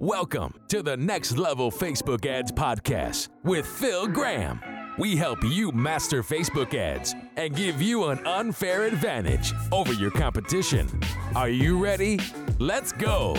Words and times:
Welcome 0.00 0.54
to 0.68 0.82
the 0.82 0.96
Next 0.96 1.36
Level 1.36 1.70
Facebook 1.70 2.24
Ads 2.24 2.52
Podcast 2.52 3.28
with 3.44 3.66
Phil 3.66 4.06
Graham. 4.06 4.58
We 4.96 5.14
help 5.14 5.44
you 5.44 5.72
master 5.72 6.22
Facebook 6.22 6.72
ads 6.72 7.14
and 7.36 7.54
give 7.54 7.82
you 7.82 8.06
an 8.06 8.26
unfair 8.26 8.84
advantage 8.84 9.52
over 9.70 9.92
your 9.92 10.10
competition. 10.10 10.88
Are 11.36 11.50
you 11.50 11.78
ready? 11.78 12.18
Let's 12.58 12.92
go. 12.92 13.36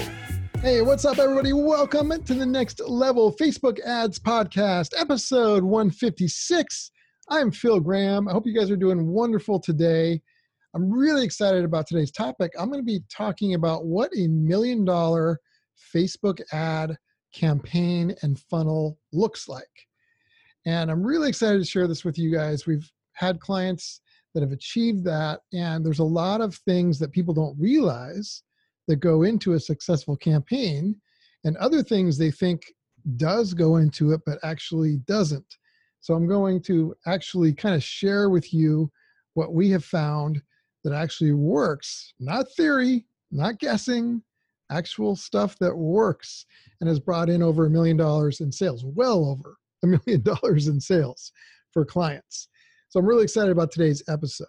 Hey, 0.59 0.83
what's 0.83 1.03
up, 1.03 1.17
everybody? 1.17 1.51
Welcome 1.51 2.11
to 2.25 2.33
the 2.35 2.45
Next 2.45 2.79
Level 2.79 3.35
Facebook 3.35 3.79
Ads 3.79 4.19
Podcast, 4.19 4.89
episode 4.95 5.63
156. 5.63 6.91
I'm 7.29 7.49
Phil 7.49 7.79
Graham. 7.79 8.27
I 8.27 8.33
hope 8.33 8.45
you 8.45 8.53
guys 8.53 8.69
are 8.69 8.77
doing 8.77 9.07
wonderful 9.07 9.59
today. 9.59 10.21
I'm 10.75 10.91
really 10.91 11.25
excited 11.25 11.65
about 11.65 11.87
today's 11.87 12.11
topic. 12.11 12.51
I'm 12.59 12.67
going 12.69 12.81
to 12.81 12.85
be 12.85 13.01
talking 13.09 13.55
about 13.55 13.85
what 13.85 14.11
a 14.15 14.27
million 14.27 14.85
dollar 14.85 15.39
Facebook 15.93 16.41
ad 16.51 16.97
campaign 17.33 18.15
and 18.21 18.39
funnel 18.39 18.97
looks 19.13 19.47
like. 19.47 19.63
And 20.65 20.91
I'm 20.91 21.03
really 21.03 21.29
excited 21.29 21.59
to 21.59 21.65
share 21.65 21.87
this 21.87 22.05
with 22.05 22.17
you 22.17 22.31
guys. 22.31 22.67
We've 22.67 22.89
had 23.13 23.39
clients 23.39 24.01
that 24.33 24.41
have 24.41 24.51
achieved 24.51 25.03
that, 25.05 25.41
and 25.53 25.85
there's 25.85 25.99
a 25.99 26.03
lot 26.03 26.41
of 26.41 26.55
things 26.55 26.99
that 26.99 27.11
people 27.11 27.33
don't 27.33 27.59
realize 27.59 28.43
that 28.87 28.97
go 28.97 29.23
into 29.23 29.53
a 29.53 29.59
successful 29.59 30.15
campaign, 30.15 30.95
and 31.43 31.57
other 31.57 31.83
things 31.83 32.17
they 32.17 32.31
think 32.31 32.61
does 33.17 33.53
go 33.53 33.77
into 33.77 34.11
it, 34.11 34.21
but 34.25 34.39
actually 34.43 34.97
doesn't. 35.07 35.57
So 35.99 36.13
I'm 36.13 36.27
going 36.27 36.61
to 36.63 36.95
actually 37.05 37.53
kind 37.53 37.75
of 37.75 37.83
share 37.83 38.29
with 38.29 38.53
you 38.53 38.91
what 39.33 39.53
we 39.53 39.69
have 39.71 39.85
found 39.85 40.41
that 40.83 40.93
actually 40.93 41.33
works, 41.33 42.13
not 42.19 42.45
theory, 42.55 43.05
not 43.31 43.59
guessing, 43.59 44.21
actual 44.71 45.15
stuff 45.15 45.57
that 45.59 45.75
works 45.75 46.45
and 46.79 46.87
has 46.87 46.99
brought 46.99 47.29
in 47.29 47.43
over 47.43 47.65
a 47.65 47.69
million 47.69 47.97
dollars 47.97 48.39
in 48.39 48.51
sales, 48.51 48.83
well 48.85 49.25
over 49.25 49.57
a 49.83 49.87
million 50.07 50.21
dollars 50.21 50.67
in 50.67 50.79
sales 50.79 51.31
for 51.71 51.85
clients. 51.85 52.47
So 52.89 52.99
I'm 52.99 53.05
really 53.05 53.23
excited 53.23 53.51
about 53.51 53.71
today's 53.71 54.03
episode. 54.09 54.47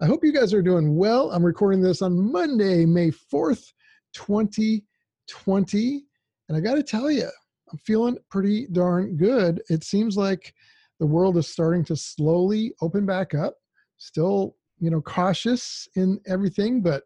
I 0.00 0.06
hope 0.06 0.24
you 0.24 0.32
guys 0.32 0.54
are 0.54 0.62
doing 0.62 0.96
well. 0.96 1.32
I'm 1.32 1.44
recording 1.44 1.82
this 1.82 2.02
on 2.02 2.32
Monday, 2.32 2.86
May 2.86 3.10
4th, 3.10 3.72
2020. 4.14 6.04
And 6.48 6.56
I 6.56 6.60
got 6.60 6.76
to 6.76 6.82
tell 6.82 7.10
you, 7.10 7.28
I'm 7.70 7.78
feeling 7.78 8.16
pretty 8.30 8.68
darn 8.72 9.16
good. 9.16 9.60
It 9.68 9.84
seems 9.84 10.16
like 10.16 10.54
the 11.00 11.06
world 11.06 11.36
is 11.36 11.48
starting 11.48 11.84
to 11.86 11.96
slowly 11.96 12.72
open 12.80 13.06
back 13.06 13.34
up. 13.34 13.56
Still, 13.98 14.56
you 14.78 14.90
know, 14.90 15.00
cautious 15.00 15.88
in 15.96 16.20
everything, 16.26 16.80
but 16.80 17.02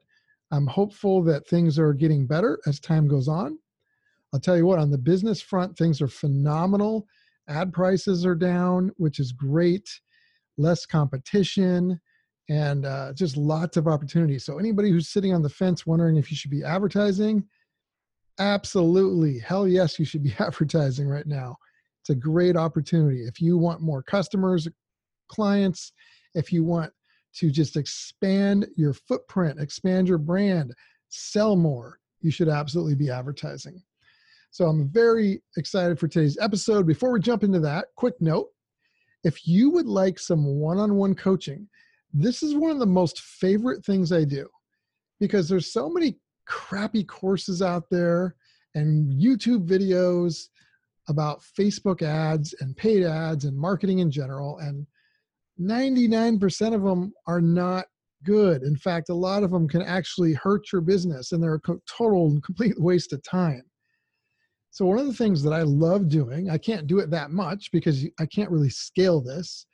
I'm 0.53 0.67
hopeful 0.67 1.23
that 1.25 1.49
things 1.49 1.79
are 1.79 1.95
getting 1.95 2.27
better 2.27 2.61
as 2.67 2.79
time 2.79 3.09
goes 3.09 3.27
on. 3.27 3.59
I'll 4.33 4.41
tell 4.41 4.57
you 4.57 4.67
what, 4.67 4.79
on 4.79 4.91
the 4.91 4.99
business 4.99 5.41
front, 5.41 5.77
things 5.77 6.01
are 6.01 6.09
phenomenal. 6.09 7.07
Ad 7.49 7.73
prices 7.73 8.25
are 8.25 8.35
down, 8.35 8.93
which 8.99 9.19
is 9.19 9.33
great. 9.33 9.89
Less 10.59 10.87
competition 10.87 11.99
and 12.49 12.85
uh, 12.85 13.13
just 13.15 13.37
lots 13.37 13.77
of 13.77 13.89
opportunities. 13.89 14.45
So, 14.45 14.59
anybody 14.59 14.91
who's 14.91 15.09
sitting 15.09 15.35
on 15.35 15.43
the 15.43 15.49
fence 15.49 15.87
wondering 15.87 16.17
if 16.17 16.31
you 16.31 16.37
should 16.37 16.51
be 16.51 16.65
advertising, 16.65 17.45
absolutely. 18.39 19.39
Hell 19.39 19.67
yes, 19.67 19.99
you 19.99 20.05
should 20.05 20.23
be 20.23 20.35
advertising 20.39 21.09
right 21.09 21.27
now. 21.27 21.57
It's 22.03 22.11
a 22.11 22.15
great 22.15 22.57
opportunity. 22.57 23.23
If 23.23 23.41
you 23.41 23.57
want 23.57 23.81
more 23.81 24.03
customers, 24.03 24.69
clients, 25.29 25.93
if 26.35 26.53
you 26.53 26.65
want 26.65 26.93
to 27.35 27.51
just 27.51 27.77
expand 27.77 28.67
your 28.77 28.93
footprint, 28.93 29.61
expand 29.61 30.09
your 30.09 30.19
brand, 30.19 30.75
sell 31.09 31.57
more, 31.57 31.99
you 32.21 32.31
should 32.31 32.49
absolutely 32.49 32.95
be 32.95 33.11
advertising. 33.11 33.83
So 34.51 34.67
I'm 34.67 34.89
very 34.89 35.43
excited 35.57 35.99
for 35.99 36.09
today's 36.09 36.39
episode. 36.39 36.87
Before 36.87 37.11
we 37.11 37.21
jump 37.21 37.43
into 37.43 37.61
that, 37.61 37.87
quick 37.97 38.15
note 38.21 38.49
if 39.25 39.47
you 39.47 39.71
would 39.71 39.87
like 39.87 40.19
some 40.19 40.45
one 40.45 40.79
on 40.79 40.97
one 40.97 41.15
coaching, 41.15 41.69
this 42.13 42.43
is 42.43 42.55
one 42.55 42.71
of 42.71 42.79
the 42.79 42.87
most 42.87 43.21
favorite 43.21 43.85
things 43.85 44.13
I 44.13 44.25
do 44.25 44.49
because 45.21 45.49
there's 45.49 45.73
so 45.73 45.89
many 45.89 46.17
crappy 46.47 47.05
courses 47.05 47.63
out 47.63 47.85
there 47.91 48.35
and 48.75 49.13
YouTube 49.13 49.67
videos 49.67 50.49
about 51.09 51.43
Facebook 51.59 52.03
ads 52.03 52.55
and 52.61 52.77
paid 52.77 53.05
ads 53.05 53.45
and 53.45 53.57
marketing 53.57 54.01
in 54.01 54.11
general. 54.11 54.59
And 54.59 54.87
99% 55.61 56.75
of 56.75 56.83
them 56.83 57.13
are 57.27 57.41
not 57.41 57.87
good. 58.25 58.63
In 58.63 58.77
fact, 58.77 59.09
a 59.09 59.15
lot 59.15 59.43
of 59.43 59.51
them 59.51 59.69
can 59.69 59.83
actually 59.83 60.33
hurt 60.35 60.73
your 60.73 60.81
business 60.81 61.33
and 61.33 61.43
they're 61.43 61.55
a 61.55 61.79
total 61.87 62.31
and 62.31 62.43
complete 62.43 62.81
waste 62.81 63.13
of 63.13 63.23
time. 63.23 63.63
So, 64.71 64.87
one 64.87 64.99
of 64.99 65.07
the 65.07 65.13
things 65.13 65.43
that 65.43 65.53
I 65.53 65.63
love 65.63 66.09
doing, 66.09 66.49
I 66.49 66.57
can't 66.57 66.87
do 66.87 66.99
it 67.01 67.11
that 67.11 67.31
much 67.31 67.71
because 67.73 68.07
I 68.19 68.25
can't 68.27 68.51
really 68.51 68.71
scale 68.71 69.21
this, 69.21 69.67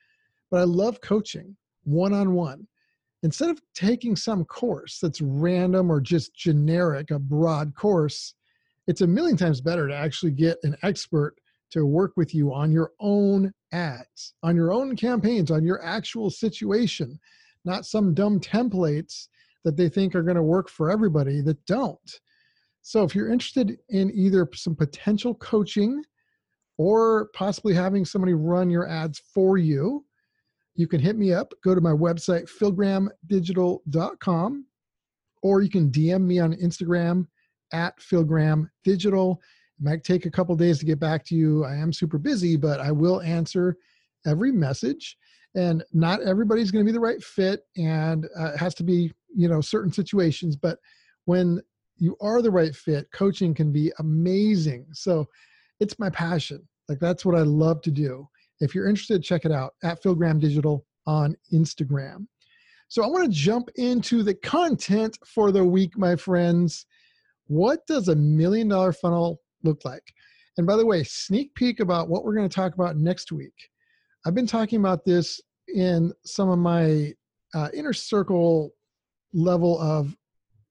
but 0.51 0.61
I 0.61 0.65
love 0.65 1.01
coaching 1.01 1.57
one 1.85 2.13
on 2.13 2.35
one. 2.35 2.67
Instead 3.23 3.51
of 3.51 3.61
taking 3.75 4.17
some 4.17 4.45
course 4.45 4.99
that's 5.01 5.21
random 5.21 5.91
or 5.91 6.01
just 6.01 6.35
generic, 6.35 7.11
a 7.11 7.19
broad 7.19 7.75
course, 7.75 8.35
it's 8.89 9.01
a 9.01 9.07
million 9.07 9.37
times 9.37 9.61
better 9.61 9.87
to 9.87 9.95
actually 9.95 10.33
get 10.33 10.59
an 10.63 10.77
expert 10.83 11.37
to 11.71 11.85
work 11.85 12.13
with 12.17 12.35
you 12.35 12.53
on 12.53 12.73
your 12.73 12.93
own 13.01 13.53
ads, 13.73 14.35
on 14.43 14.57
your 14.57 14.73
own 14.73 14.97
campaigns, 14.97 15.51
on 15.51 15.65
your 15.65 15.85
actual 15.85 16.31
situation, 16.31 17.19
not 17.65 17.87
some 17.87 18.15
dumb 18.15 18.41
templates 18.41 19.29
that 19.65 19.77
they 19.77 19.89
think 19.89 20.15
are 20.15 20.23
going 20.23 20.37
to 20.37 20.43
work 20.43 20.69
for 20.69 20.91
everybody 20.91 21.41
that 21.43 21.65
don't. 21.67 22.21
So 22.83 23.03
if 23.03 23.15
you're 23.15 23.31
interested 23.31 23.79
in 23.91 24.11
either 24.15 24.49
some 24.55 24.75
potential 24.75 25.35
coaching 25.35 26.03
or 26.79 27.29
possibly 27.35 27.75
having 27.75 28.05
somebody 28.05 28.35
run 28.35 28.71
your 28.71 28.89
ads 28.89 29.21
for 29.35 29.59
you, 29.59 30.05
you 30.75 30.87
can 30.87 31.01
hit 31.01 31.19
me 31.19 31.33
up. 31.33 31.53
Go 31.65 31.75
to 31.75 31.81
my 31.81 31.91
website, 31.91 32.49
philgrahamdigital.com, 32.49 34.65
or 35.43 35.61
you 35.61 35.69
can 35.69 35.91
DM 35.91 36.23
me 36.23 36.39
on 36.39 36.55
Instagram 36.55 37.27
at 37.73 37.99
philgrahamdigital. 37.99 39.37
It 39.79 39.85
might 39.85 40.05
take 40.05 40.27
a 40.27 40.31
couple 40.31 40.55
days 40.57 40.79
to 40.79 40.87
get 40.87 40.99
back 40.99 41.25
to 41.27 41.35
you. 41.35 41.65
I 41.65 41.77
am 41.77 41.93
super 41.93 42.19
busy, 42.19 42.57
but 42.57 42.81
I 42.81 42.91
will 42.91 43.21
answer 43.21 43.77
every 44.27 44.53
message. 44.53 45.17
And 45.55 45.83
not 45.93 46.23
everybody's 46.23 46.71
going 46.71 46.85
to 46.85 46.89
be 46.89 46.95
the 46.95 47.01
right 47.01 47.23
fit, 47.23 47.63
and 47.77 48.27
uh, 48.39 48.53
it 48.53 48.59
has 48.59 48.75
to 48.77 48.83
be, 48.83 49.13
you 49.35 49.49
know, 49.49 49.61
certain 49.61 49.93
situations. 49.93 50.57
But 50.57 50.79
when 51.25 51.61
you 51.97 52.17
are 52.21 52.43
the 52.43 52.51
right 52.51 52.75
fit, 52.75 53.11
coaching 53.13 53.55
can 53.55 53.73
be 53.73 53.93
amazing. 53.99 54.87
So 54.93 55.27
it's 55.81 55.99
my 55.99 56.11
passion. 56.11 56.67
Like 56.89 57.01
that's 57.01 57.25
what 57.25 57.35
I 57.35 57.43
love 57.43 57.83
to 57.83 57.91
do. 57.91 58.29
If 58.61 58.75
you're 58.75 58.89
interested, 58.89 59.23
check 59.23 59.45
it 59.45 59.53
out 59.53 59.75
at 59.83 60.03
Phil 60.03 60.15
Graham 60.15 60.39
Digital 60.39 60.85
on 61.07 61.37
Instagram. 61.53 62.27
So 62.89 63.05
I 63.05 63.07
want 63.07 63.25
to 63.25 63.31
jump 63.31 63.69
into 63.77 64.23
the 64.23 64.35
content 64.35 65.19
for 65.25 65.53
the 65.53 65.65
week, 65.65 65.99
my 65.99 66.17
friends. 66.17 66.87
What 67.47 67.87
does 67.87 68.09
a 68.09 68.17
million 68.17 68.69
dollar 68.69 68.93
funnel 68.93 69.41
look 69.63 69.85
like? 69.85 70.03
And 70.57 70.67
by 70.67 70.77
the 70.77 70.87
way, 70.87 71.05
sneak 71.05 71.55
peek 71.55 71.81
about 71.81 72.09
what 72.09 72.25
we're 72.25 72.35
going 72.35 72.49
to 72.49 72.55
talk 72.55 72.75
about 72.75 72.97
next 72.97 73.31
week. 73.33 73.55
I've 74.27 74.35
been 74.35 74.47
talking 74.47 74.81
about 74.81 75.05
this 75.05 75.41
in 75.75 76.13
some 76.25 76.49
of 76.49 76.59
my 76.59 77.13
uh, 77.55 77.69
inner 77.73 77.93
circle 77.93 78.73
level 79.33 79.79
of 79.81 80.17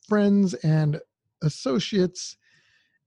friends 0.07 0.53
and 0.55 0.99
associates, 1.43 2.37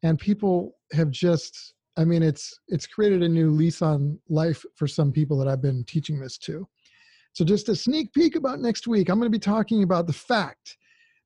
and 0.03 0.19
people 0.19 0.73
have 0.93 1.11
just 1.11 1.75
I 2.01 2.05
mean, 2.05 2.23
it's 2.23 2.59
it's 2.69 2.87
created 2.87 3.23
a 3.23 3.29
new 3.29 3.51
lease 3.51 3.83
on 3.83 4.19
life 4.29 4.65
for 4.77 4.87
some 4.87 5.13
people 5.13 5.37
that 5.39 5.49
I've 5.49 5.61
been 5.61 5.85
teaching 5.85 6.19
this 6.19 6.39
to. 6.39 6.67
So, 7.35 7.45
just 7.45 7.69
a 7.69 7.77
sneak 7.77 8.13
peek 8.15 8.37
about 8.37 8.61
next 8.61 8.87
week, 8.87 9.09
I'm 9.09 9.19
going 9.19 9.31
to 9.31 9.39
be 9.39 9.39
talking 9.39 9.83
about 9.83 10.07
the 10.07 10.13
fact 10.13 10.79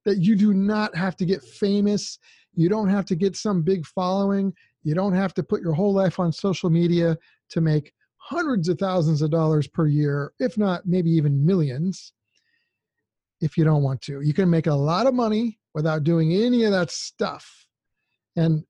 that 0.04 0.18
you 0.18 0.34
do 0.34 0.52
not 0.52 0.96
have 0.96 1.16
to 1.16 1.24
get 1.24 1.42
famous. 1.42 2.18
You 2.56 2.68
don't 2.68 2.88
have 2.88 3.04
to 3.06 3.14
get 3.14 3.36
some 3.36 3.62
big 3.62 3.86
following. 3.86 4.52
You 4.82 4.94
don't 4.94 5.14
have 5.14 5.34
to 5.34 5.42
put 5.42 5.62
your 5.62 5.72
whole 5.72 5.92
life 5.92 6.18
on 6.18 6.32
social 6.32 6.70
media 6.70 7.16
to 7.50 7.60
make 7.60 7.92
hundreds 8.16 8.68
of 8.68 8.78
thousands 8.78 9.22
of 9.22 9.30
dollars 9.30 9.66
per 9.66 9.86
year, 9.86 10.32
if 10.38 10.56
not 10.56 10.86
maybe 10.86 11.10
even 11.10 11.44
millions, 11.44 12.12
if 13.40 13.58
you 13.58 13.64
don't 13.64 13.82
want 13.82 14.00
to. 14.02 14.20
You 14.22 14.32
can 14.32 14.48
make 14.48 14.66
a 14.66 14.74
lot 14.74 15.06
of 15.06 15.14
money 15.14 15.58
without 15.74 16.04
doing 16.04 16.32
any 16.32 16.64
of 16.64 16.72
that 16.72 16.90
stuff. 16.90 17.66
And 18.36 18.64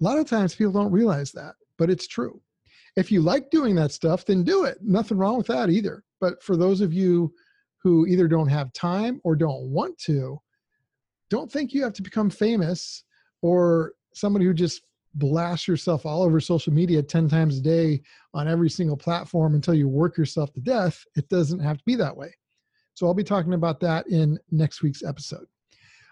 a 0.00 0.04
lot 0.04 0.18
of 0.18 0.26
times 0.26 0.54
people 0.54 0.72
don't 0.72 0.92
realize 0.92 1.32
that, 1.32 1.54
but 1.78 1.90
it's 1.90 2.06
true. 2.06 2.40
If 2.96 3.10
you 3.10 3.20
like 3.20 3.50
doing 3.50 3.74
that 3.76 3.92
stuff, 3.92 4.24
then 4.24 4.44
do 4.44 4.64
it. 4.64 4.78
Nothing 4.82 5.18
wrong 5.18 5.38
with 5.38 5.46
that 5.48 5.70
either. 5.70 6.04
But 6.20 6.42
for 6.42 6.56
those 6.56 6.80
of 6.80 6.92
you 6.92 7.32
who 7.82 8.06
either 8.06 8.28
don't 8.28 8.48
have 8.48 8.72
time 8.72 9.20
or 9.24 9.34
don't 9.34 9.70
want 9.70 9.98
to, 9.98 10.40
don't 11.30 11.50
think 11.50 11.72
you 11.72 11.82
have 11.82 11.92
to 11.94 12.02
become 12.02 12.28
famous 12.28 13.04
or 13.42 13.92
somebody 14.12 14.44
who 14.44 14.54
just 14.54 14.82
blasts 15.14 15.66
yourself 15.66 16.06
all 16.06 16.22
over 16.22 16.40
social 16.40 16.72
media 16.72 17.02
10 17.02 17.28
times 17.28 17.58
a 17.58 17.60
day 17.60 18.00
on 18.32 18.46
every 18.46 18.70
single 18.70 18.96
platform 18.96 19.54
until 19.54 19.74
you 19.74 19.88
work 19.88 20.16
yourself 20.16 20.52
to 20.52 20.60
death. 20.60 21.04
It 21.16 21.28
doesn't 21.28 21.60
have 21.60 21.78
to 21.78 21.84
be 21.84 21.96
that 21.96 22.16
way. 22.16 22.32
So 22.94 23.06
I'll 23.06 23.14
be 23.14 23.24
talking 23.24 23.54
about 23.54 23.80
that 23.80 24.06
in 24.08 24.38
next 24.50 24.82
week's 24.82 25.02
episode. 25.02 25.46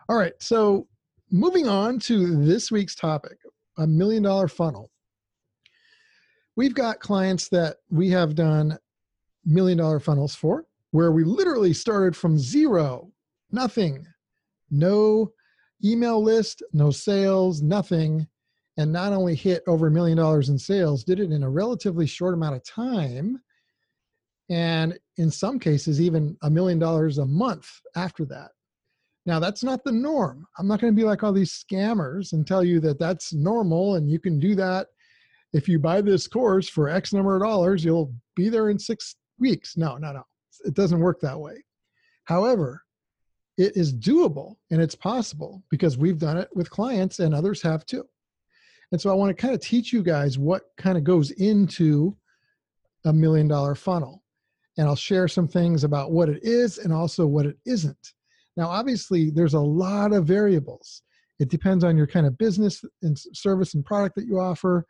All 0.09 0.17
right. 0.17 0.33
So 0.41 0.89
moving 1.31 1.69
on 1.69 1.99
to 2.01 2.45
this 2.45 2.71
week's 2.71 2.95
topic 2.95 3.39
a 3.77 3.87
million 3.87 4.25
dollar 4.25 4.49
funnel. 4.49 4.91
We've 6.57 6.75
got 6.75 6.99
clients 6.99 7.49
that 7.51 7.77
we 7.91 8.11
have 8.11 8.35
done 8.35 8.77
million 9.45 9.79
dollar 9.79 10.01
funnels 10.01 10.35
for 10.35 10.67
where 10.91 11.13
we 11.13 11.25
literally 11.25 11.73
started 11.73 12.17
from 12.17 12.39
zero, 12.39 13.11
nothing, 13.51 14.07
no 14.71 15.33
email 15.85 16.23
list, 16.23 16.63
no 16.73 16.91
sales, 16.91 17.63
nothing, 17.63 18.27
and 18.77 18.93
not 18.93 19.13
only 19.13 19.35
hit 19.35 19.63
over 19.67 19.89
a 19.89 19.91
million 19.91 20.17
dollars 20.17 20.49
in 20.49 20.59
sales, 20.59 21.05
did 21.05 21.21
it 21.21 21.33
in 21.33 21.43
a 21.43 21.51
relatively 21.51 22.07
short 22.07 22.35
amount 22.35 22.57
of 22.57 22.65
time. 22.65 23.41
And 24.51 24.99
in 25.17 25.31
some 25.31 25.59
cases, 25.59 26.01
even 26.01 26.37
a 26.43 26.51
million 26.51 26.79
dollars 26.79 27.19
a 27.19 27.27
month 27.27 27.69
after 27.97 28.25
that. 28.27 28.51
Now, 29.27 29.39
that's 29.39 29.63
not 29.63 29.85
the 29.85 29.93
norm. 29.93 30.47
I'm 30.59 30.67
not 30.67 30.81
going 30.81 30.93
to 30.93 30.97
be 30.97 31.05
like 31.05 31.23
all 31.23 31.35
these 31.35 31.53
scammers 31.53 32.33
and 32.33 32.47
tell 32.47 32.65
you 32.65 32.81
that 32.81 32.99
that's 32.99 33.35
normal 33.35 33.97
and 33.97 34.09
you 34.09 34.19
can 34.19 34.39
do 34.39 34.55
that. 34.55 34.87
If 35.53 35.69
you 35.69 35.79
buy 35.79 36.01
this 36.01 36.27
course 36.27 36.69
for 36.69 36.89
X 36.89 37.13
number 37.13 37.37
of 37.37 37.43
dollars, 37.43 37.85
you'll 37.85 38.15
be 38.37 38.49
there 38.49 38.71
in 38.71 38.79
six 38.79 39.17
weeks. 39.39 39.77
No, 39.77 39.97
no, 39.97 40.13
no. 40.13 40.23
It 40.65 40.75
doesn't 40.75 41.01
work 41.01 41.21
that 41.21 41.39
way. 41.39 41.63
However, 42.25 42.83
it 43.59 43.77
is 43.77 43.93
doable 43.93 44.57
and 44.71 44.81
it's 44.81 44.95
possible 44.95 45.63
because 45.69 45.99
we've 45.99 46.19
done 46.19 46.39
it 46.39 46.49
with 46.55 46.71
clients 46.71 47.19
and 47.19 47.35
others 47.35 47.61
have 47.61 47.85
too. 47.85 48.05
And 48.93 49.01
so 49.01 49.11
I 49.11 49.15
want 49.15 49.37
to 49.37 49.41
kind 49.41 49.55
of 49.55 49.61
teach 49.61 49.93
you 49.93 50.03
guys 50.03 50.39
what 50.39 50.63
kind 50.79 50.97
of 50.97 51.05
goes 51.05 51.33
into 51.33 52.17
a 53.05 53.13
million 53.13 53.49
dollar 53.49 53.75
funnel. 53.75 54.23
And 54.79 54.87
I'll 54.87 54.97
share 54.97 55.27
some 55.27 55.49
things 55.49 55.83
about 55.83 56.13
what 56.13 56.29
it 56.29 56.39
is 56.43 56.79
and 56.79 56.93
also 56.93 57.27
what 57.27 57.47
it 57.47 57.59
isn't. 57.67 58.15
Now, 58.57 58.69
obviously, 58.69 59.31
there's 59.31 59.55
a 59.55 59.61
lot 59.61 60.13
of 60.13 60.25
variables. 60.25 61.03
It 61.41 61.51
depends 61.51 61.83
on 61.83 61.97
your 61.97 62.07
kind 62.07 62.27
of 62.27 62.39
business 62.39 62.85
and 63.03 63.19
service 63.19 63.75
and 63.75 63.85
product 63.85 64.15
that 64.17 64.27
you 64.27 64.39
offer, 64.39 64.87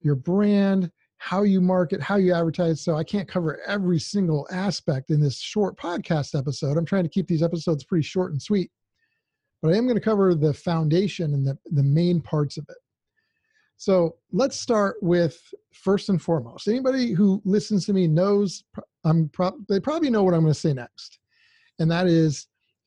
your 0.00 0.14
brand, 0.14 0.90
how 1.22 1.42
you 1.42 1.60
market, 1.60 2.00
how 2.00 2.16
you 2.16 2.32
advertise. 2.32 2.80
So 2.80 2.96
I 2.96 3.04
can't 3.04 3.28
cover 3.28 3.60
every 3.66 3.98
single 3.98 4.48
aspect 4.50 5.10
in 5.10 5.20
this 5.20 5.38
short 5.38 5.76
podcast 5.76 6.36
episode. 6.36 6.78
I'm 6.78 6.86
trying 6.86 7.02
to 7.02 7.10
keep 7.10 7.28
these 7.28 7.42
episodes 7.42 7.84
pretty 7.84 8.02
short 8.02 8.32
and 8.32 8.40
sweet. 8.40 8.70
But 9.60 9.74
I 9.74 9.76
am 9.76 9.84
going 9.84 9.98
to 9.98 10.00
cover 10.00 10.34
the 10.34 10.54
foundation 10.54 11.34
and 11.34 11.46
the, 11.46 11.58
the 11.72 11.82
main 11.82 12.22
parts 12.22 12.56
of 12.56 12.64
it. 12.70 12.78
So 13.76 14.16
let's 14.32 14.58
start 14.58 14.96
with 15.02 15.38
first 15.74 16.08
and 16.08 16.20
foremost. 16.20 16.68
Anybody 16.68 17.12
who 17.12 17.42
listens 17.44 17.84
to 17.86 17.92
me 17.92 18.08
knows 18.08 18.64
I'm 19.04 19.28
pro- 19.28 19.58
they 19.68 19.78
probably 19.78 20.08
know 20.08 20.22
what 20.22 20.32
I'm 20.32 20.40
going 20.40 20.54
to 20.54 20.58
say 20.58 20.72
next. 20.72 21.18
And 21.78 21.90
that 21.90 22.06
is 22.06 22.46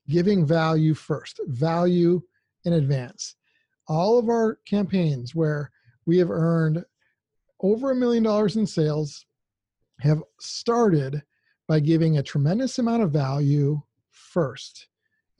giving 0.10 0.44
value 0.44 0.96
first, 0.96 1.40
value 1.46 2.20
in 2.66 2.74
advance. 2.74 3.36
All 3.88 4.18
of 4.18 4.28
our 4.28 4.58
campaigns 4.68 5.36
where 5.36 5.70
we 6.08 6.18
have 6.18 6.32
earned 6.32 6.84
over 7.64 7.92
a 7.92 7.96
million 7.96 8.22
dollars 8.22 8.58
in 8.58 8.68
sales 8.68 9.26
have 10.02 10.22
started 10.40 11.24
by 11.68 11.80
giving 11.80 12.18
a 12.18 12.24
tremendous 12.24 12.78
amount 12.78 13.02
of 13.02 13.12
value 13.12 13.82
first 14.12 14.90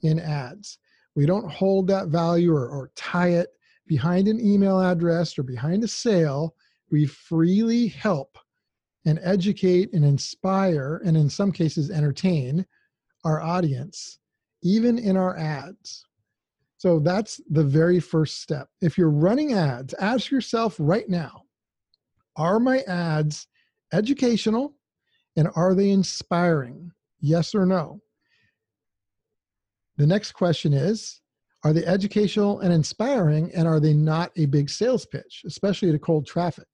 in 0.02 0.18
ads. 0.18 0.78
We 1.14 1.26
don't 1.26 1.50
hold 1.50 1.86
that 1.88 2.08
value 2.08 2.52
or, 2.52 2.66
or 2.66 2.90
tie 2.96 3.28
it 3.28 3.48
behind 3.86 4.26
an 4.26 4.40
email 4.40 4.80
address 4.80 5.38
or 5.38 5.42
behind 5.42 5.84
a 5.84 5.88
sale. 5.88 6.54
We 6.90 7.06
freely 7.06 7.88
help 7.88 8.38
and 9.04 9.20
educate 9.22 9.92
and 9.92 10.04
inspire, 10.04 11.02
and 11.04 11.16
in 11.16 11.28
some 11.28 11.52
cases, 11.52 11.90
entertain 11.90 12.64
our 13.24 13.42
audience 13.42 14.18
even 14.62 14.98
in 14.98 15.14
our 15.16 15.36
ads. 15.36 16.06
So 16.78 16.98
that's 16.98 17.38
the 17.50 17.64
very 17.64 18.00
first 18.00 18.40
step. 18.40 18.68
If 18.80 18.96
you're 18.96 19.10
running 19.10 19.52
ads, 19.52 19.94
ask 19.94 20.30
yourself 20.30 20.76
right 20.78 21.08
now 21.08 21.43
are 22.36 22.58
my 22.58 22.80
ads 22.80 23.46
educational 23.92 24.76
and 25.36 25.48
are 25.54 25.74
they 25.74 25.90
inspiring? 25.90 26.90
Yes 27.20 27.54
or 27.54 27.66
no? 27.66 28.00
The 29.96 30.06
next 30.06 30.32
question 30.32 30.72
is 30.72 31.20
Are 31.62 31.72
they 31.72 31.84
educational 31.84 32.60
and 32.60 32.72
inspiring 32.72 33.52
and 33.54 33.66
are 33.66 33.80
they 33.80 33.94
not 33.94 34.32
a 34.36 34.46
big 34.46 34.68
sales 34.68 35.06
pitch, 35.06 35.42
especially 35.46 35.92
to 35.92 35.98
cold 35.98 36.26
traffic? 36.26 36.68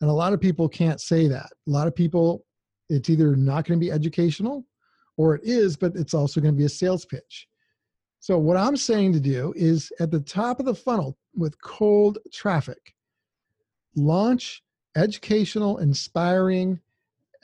And 0.00 0.10
a 0.10 0.14
lot 0.14 0.32
of 0.32 0.40
people 0.40 0.68
can't 0.68 1.00
say 1.00 1.26
that. 1.28 1.50
A 1.66 1.70
lot 1.70 1.86
of 1.86 1.94
people, 1.94 2.44
it's 2.88 3.10
either 3.10 3.34
not 3.34 3.64
going 3.64 3.80
to 3.80 3.84
be 3.84 3.90
educational 3.90 4.64
or 5.16 5.36
it 5.36 5.42
is, 5.44 5.76
but 5.76 5.96
it's 5.96 6.14
also 6.14 6.40
going 6.40 6.52
to 6.52 6.58
be 6.58 6.66
a 6.66 6.68
sales 6.68 7.06
pitch. 7.06 7.48
So, 8.20 8.38
what 8.38 8.56
I'm 8.56 8.76
saying 8.76 9.12
to 9.14 9.20
do 9.20 9.52
is 9.56 9.90
at 10.00 10.10
the 10.10 10.20
top 10.20 10.60
of 10.60 10.66
the 10.66 10.74
funnel 10.74 11.16
with 11.34 11.60
cold 11.62 12.18
traffic, 12.32 12.94
launch 13.96 14.62
educational, 14.96 15.78
inspiring 15.78 16.80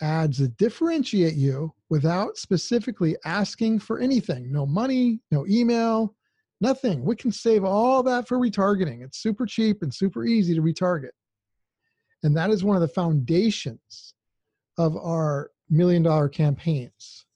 ads 0.00 0.38
that 0.38 0.56
differentiate 0.56 1.34
you 1.34 1.72
without 1.88 2.36
specifically 2.36 3.16
asking 3.24 3.78
for 3.78 3.98
anything 3.98 4.50
no 4.50 4.66
money, 4.66 5.20
no 5.30 5.46
email, 5.46 6.14
nothing. 6.60 7.04
We 7.04 7.16
can 7.16 7.30
save 7.32 7.64
all 7.64 8.02
that 8.04 8.26
for 8.26 8.38
retargeting. 8.38 9.04
It's 9.04 9.18
super 9.18 9.46
cheap 9.46 9.82
and 9.82 9.92
super 9.92 10.24
easy 10.24 10.54
to 10.54 10.62
retarget. 10.62 11.10
And 12.22 12.36
that 12.36 12.50
is 12.50 12.64
one 12.64 12.76
of 12.76 12.82
the 12.82 12.88
foundations 12.88 14.14
of 14.78 14.96
our 14.96 15.50
million 15.68 16.02
dollar 16.02 16.28
campaigns. 16.28 17.26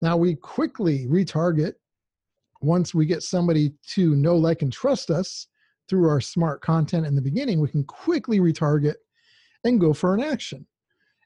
Now 0.00 0.16
we 0.16 0.34
quickly 0.34 1.06
retarget 1.06 1.74
once 2.60 2.94
we 2.94 3.06
get 3.06 3.22
somebody 3.22 3.72
to 3.88 4.14
know, 4.14 4.36
like, 4.36 4.62
and 4.62 4.72
trust 4.72 5.10
us 5.10 5.48
through 5.92 6.08
our 6.08 6.22
smart 6.22 6.62
content 6.62 7.04
in 7.04 7.14
the 7.14 7.20
beginning, 7.20 7.60
we 7.60 7.68
can 7.68 7.84
quickly 7.84 8.40
retarget 8.40 8.94
and 9.64 9.78
go 9.78 9.92
for 9.92 10.14
an 10.14 10.22
action. 10.22 10.66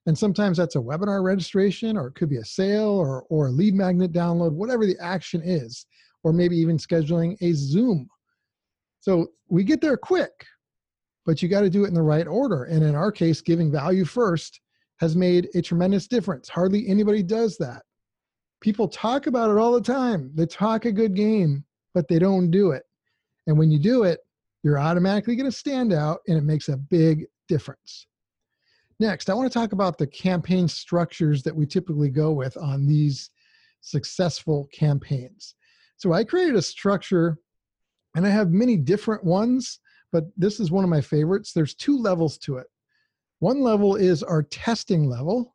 And 0.07 0.19
sometimes 0.19 0.57
that's 0.57 0.75
a 0.75 0.81
webinar 0.81 1.23
registration, 1.23 1.97
or 1.97 2.09
it 2.09 2.17
could 2.17 2.29
be 2.29 2.39
a 2.39 2.45
sale, 2.45 2.89
or, 2.89 3.23
or 3.31 3.47
a 3.47 3.53
lead 3.53 3.75
magnet 3.75 4.11
download, 4.11 4.51
whatever 4.51 4.85
the 4.85 4.99
action 5.01 5.41
is, 5.45 5.87
or 6.25 6.33
maybe 6.33 6.57
even 6.57 6.79
scheduling 6.79 7.37
a 7.43 7.53
Zoom. 7.53 8.09
So 8.99 9.29
we 9.49 9.63
get 9.63 9.81
there 9.81 9.97
quick, 9.97 10.33
but 11.27 11.41
you 11.41 11.49
got 11.49 11.61
to 11.61 11.71
do 11.71 11.85
it 11.85 11.89
in 11.89 11.95
the 11.95 12.03
right 12.03 12.27
order. 12.27 12.65
And 12.65 12.83
in 12.83 12.97
our 12.97 13.13
case, 13.13 13.41
giving 13.41 13.71
value 13.71 14.05
first 14.05 14.61
has 14.99 15.15
made 15.15 15.49
a 15.55 15.63
tremendous 15.63 16.09
difference. 16.09 16.49
Hardly 16.49 16.89
anybody 16.89 17.23
does 17.23 17.57
that 17.59 17.83
people 18.61 18.89
talk 18.89 19.27
about 19.27 19.51
it 19.51 19.59
all 19.59 19.73
the 19.73 19.81
time. 19.81 20.31
They 20.35 20.47
talk 20.47 20.85
a 20.85 20.93
good 20.93 21.15
game, 21.15 21.65
but 21.95 22.09
they 22.09 22.19
don't 22.19 22.51
do 22.51 22.73
it. 22.73 22.83
And 23.47 23.57
when 23.59 23.71
you 23.71 23.79
do 23.79 24.03
it, 24.03 24.21
you're 24.67 24.81
automatically 24.81 25.37
going 25.37 25.49
to 25.49 25.57
stand 25.57 25.93
out 25.93 26.19
and 26.27 26.37
it 26.37 26.43
makes 26.43 26.69
a 26.69 26.77
big 26.77 27.27
difference. 27.47 28.09
Next, 28.99 29.31
I 29.31 29.35
want 29.35 29.49
to 29.49 29.57
talk 29.57 29.71
about 29.71 29.97
the 29.97 30.09
campaign 30.09 30.67
structures 30.67 31.45
that 31.45 31.55
we 31.55 31.67
typically 31.67 32.11
go 32.11 32.33
with 32.33 32.57
on 32.57 32.85
these 32.85 33.31
successful 33.81 34.69
campaigns. 34.73 35.55
So 35.99 36.13
I 36.13 36.25
created 36.25 36.57
a 36.57 36.63
structure 36.63 37.39
and 38.17 38.27
I 38.27 38.31
have 38.31 38.51
many 38.51 38.77
different 38.77 39.23
ones, 39.23 39.79
but 40.11 40.25
this 40.37 40.59
is 40.59 40.73
one 40.73 40.83
of 40.83 40.91
my 40.91 41.01
favorites. 41.01 41.53
There's 41.53 41.77
two 41.77 41.97
levels 41.97 42.37
to 42.39 42.57
it. 42.57 42.67
One 43.39 43.61
level 43.61 43.95
is 43.95 44.25
our 44.25 44.43
testing 44.43 45.09
level, 45.09 45.55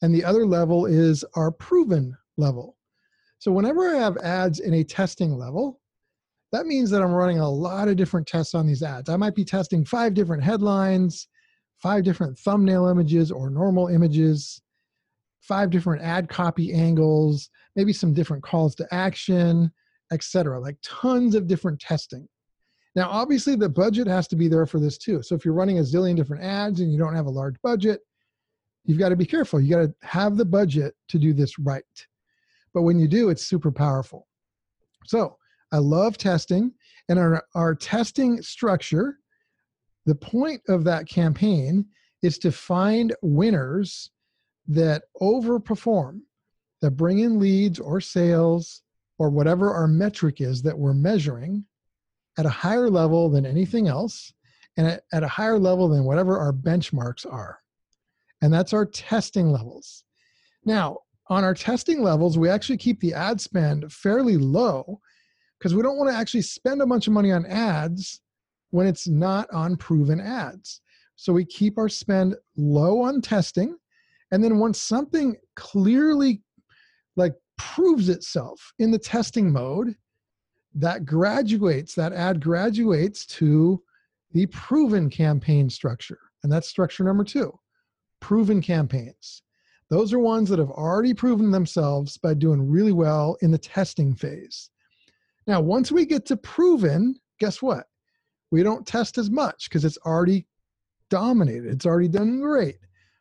and 0.00 0.14
the 0.14 0.24
other 0.24 0.46
level 0.46 0.86
is 0.86 1.22
our 1.34 1.50
proven 1.50 2.16
level. 2.38 2.78
So 3.40 3.52
whenever 3.52 3.94
I 3.94 3.98
have 3.98 4.16
ads 4.16 4.60
in 4.60 4.72
a 4.72 4.84
testing 4.84 5.36
level, 5.36 5.82
that 6.52 6.66
means 6.66 6.90
that 6.90 7.02
I'm 7.02 7.12
running 7.12 7.38
a 7.38 7.48
lot 7.48 7.88
of 7.88 7.96
different 7.96 8.26
tests 8.26 8.54
on 8.54 8.66
these 8.66 8.82
ads. 8.82 9.08
I 9.08 9.16
might 9.16 9.34
be 9.34 9.44
testing 9.44 9.84
five 9.84 10.14
different 10.14 10.42
headlines, 10.42 11.28
five 11.82 12.04
different 12.04 12.38
thumbnail 12.38 12.86
images 12.86 13.30
or 13.30 13.50
normal 13.50 13.88
images, 13.88 14.60
five 15.40 15.70
different 15.70 16.02
ad 16.02 16.28
copy 16.28 16.72
angles, 16.72 17.50
maybe 17.76 17.92
some 17.92 18.14
different 18.14 18.42
calls 18.42 18.74
to 18.76 18.94
action, 18.94 19.70
etc. 20.12 20.58
Like 20.58 20.76
tons 20.82 21.34
of 21.34 21.46
different 21.46 21.80
testing. 21.80 22.26
Now, 22.94 23.10
obviously, 23.10 23.54
the 23.54 23.68
budget 23.68 24.06
has 24.06 24.26
to 24.28 24.36
be 24.36 24.48
there 24.48 24.66
for 24.66 24.80
this 24.80 24.98
too. 24.98 25.22
So 25.22 25.34
if 25.34 25.44
you're 25.44 25.54
running 25.54 25.78
a 25.78 25.82
zillion 25.82 26.16
different 26.16 26.42
ads 26.42 26.80
and 26.80 26.90
you 26.92 26.98
don't 26.98 27.14
have 27.14 27.26
a 27.26 27.30
large 27.30 27.56
budget, 27.62 28.00
you've 28.84 28.98
got 28.98 29.10
to 29.10 29.16
be 29.16 29.26
careful. 29.26 29.60
You 29.60 29.70
got 29.70 29.82
to 29.82 29.94
have 30.02 30.36
the 30.36 30.44
budget 30.44 30.94
to 31.08 31.18
do 31.18 31.32
this 31.32 31.58
right. 31.58 31.84
But 32.72 32.82
when 32.82 32.98
you 32.98 33.06
do, 33.06 33.28
it's 33.28 33.46
super 33.46 33.70
powerful. 33.70 34.26
So 35.04 35.36
I 35.72 35.78
love 35.78 36.18
testing. 36.18 36.72
And 37.08 37.18
our, 37.18 37.44
our 37.54 37.74
testing 37.74 38.42
structure, 38.42 39.18
the 40.06 40.14
point 40.14 40.62
of 40.68 40.84
that 40.84 41.08
campaign 41.08 41.86
is 42.22 42.38
to 42.38 42.52
find 42.52 43.14
winners 43.22 44.10
that 44.66 45.04
overperform, 45.20 46.20
that 46.82 46.92
bring 46.92 47.20
in 47.20 47.38
leads 47.38 47.78
or 47.78 48.00
sales 48.00 48.82
or 49.18 49.30
whatever 49.30 49.72
our 49.72 49.88
metric 49.88 50.40
is 50.40 50.62
that 50.62 50.78
we're 50.78 50.94
measuring 50.94 51.64
at 52.38 52.46
a 52.46 52.50
higher 52.50 52.88
level 52.88 53.28
than 53.28 53.44
anything 53.44 53.88
else 53.88 54.32
and 54.76 54.86
at, 54.86 55.02
at 55.12 55.22
a 55.22 55.28
higher 55.28 55.58
level 55.58 55.88
than 55.88 56.04
whatever 56.04 56.38
our 56.38 56.52
benchmarks 56.52 57.30
are. 57.30 57.58
And 58.42 58.52
that's 58.52 58.72
our 58.72 58.86
testing 58.86 59.50
levels. 59.50 60.04
Now, 60.64 60.98
on 61.28 61.44
our 61.44 61.54
testing 61.54 62.02
levels, 62.02 62.38
we 62.38 62.48
actually 62.48 62.78
keep 62.78 63.00
the 63.00 63.12
ad 63.12 63.40
spend 63.40 63.92
fairly 63.92 64.36
low 64.36 65.00
because 65.58 65.74
we 65.74 65.82
don't 65.82 65.96
want 65.96 66.10
to 66.10 66.16
actually 66.16 66.42
spend 66.42 66.80
a 66.80 66.86
bunch 66.86 67.06
of 67.06 67.12
money 67.12 67.32
on 67.32 67.46
ads 67.46 68.20
when 68.70 68.86
it's 68.86 69.08
not 69.08 69.48
on 69.52 69.76
proven 69.76 70.20
ads. 70.20 70.80
So 71.16 71.32
we 71.32 71.44
keep 71.44 71.78
our 71.78 71.88
spend 71.88 72.36
low 72.56 73.00
on 73.00 73.20
testing. 73.20 73.76
And 74.30 74.42
then 74.44 74.58
once 74.58 74.80
something 74.80 75.36
clearly 75.56 76.42
like 77.16 77.34
proves 77.56 78.08
itself 78.08 78.72
in 78.78 78.90
the 78.90 78.98
testing 78.98 79.50
mode, 79.50 79.96
that 80.74 81.04
graduates, 81.04 81.94
that 81.94 82.12
ad 82.12 82.40
graduates 82.40 83.26
to 83.26 83.82
the 84.32 84.46
proven 84.46 85.10
campaign 85.10 85.68
structure. 85.68 86.20
And 86.42 86.52
that's 86.52 86.68
structure 86.68 87.02
number 87.02 87.24
two 87.24 87.58
proven 88.20 88.60
campaigns. 88.60 89.42
Those 89.90 90.12
are 90.12 90.18
ones 90.18 90.48
that 90.50 90.58
have 90.58 90.70
already 90.70 91.14
proven 91.14 91.50
themselves 91.50 92.18
by 92.18 92.34
doing 92.34 92.68
really 92.68 92.92
well 92.92 93.36
in 93.40 93.50
the 93.50 93.58
testing 93.58 94.14
phase. 94.14 94.70
Now, 95.48 95.62
once 95.62 95.90
we 95.90 96.04
get 96.04 96.26
to 96.26 96.36
proven, 96.36 97.18
guess 97.40 97.62
what? 97.62 97.86
We 98.50 98.62
don't 98.62 98.86
test 98.86 99.16
as 99.16 99.30
much 99.30 99.68
because 99.68 99.82
it's 99.82 99.96
already 100.04 100.46
dominated, 101.08 101.72
it's 101.72 101.86
already 101.86 102.08
done 102.08 102.40
great. 102.40 102.76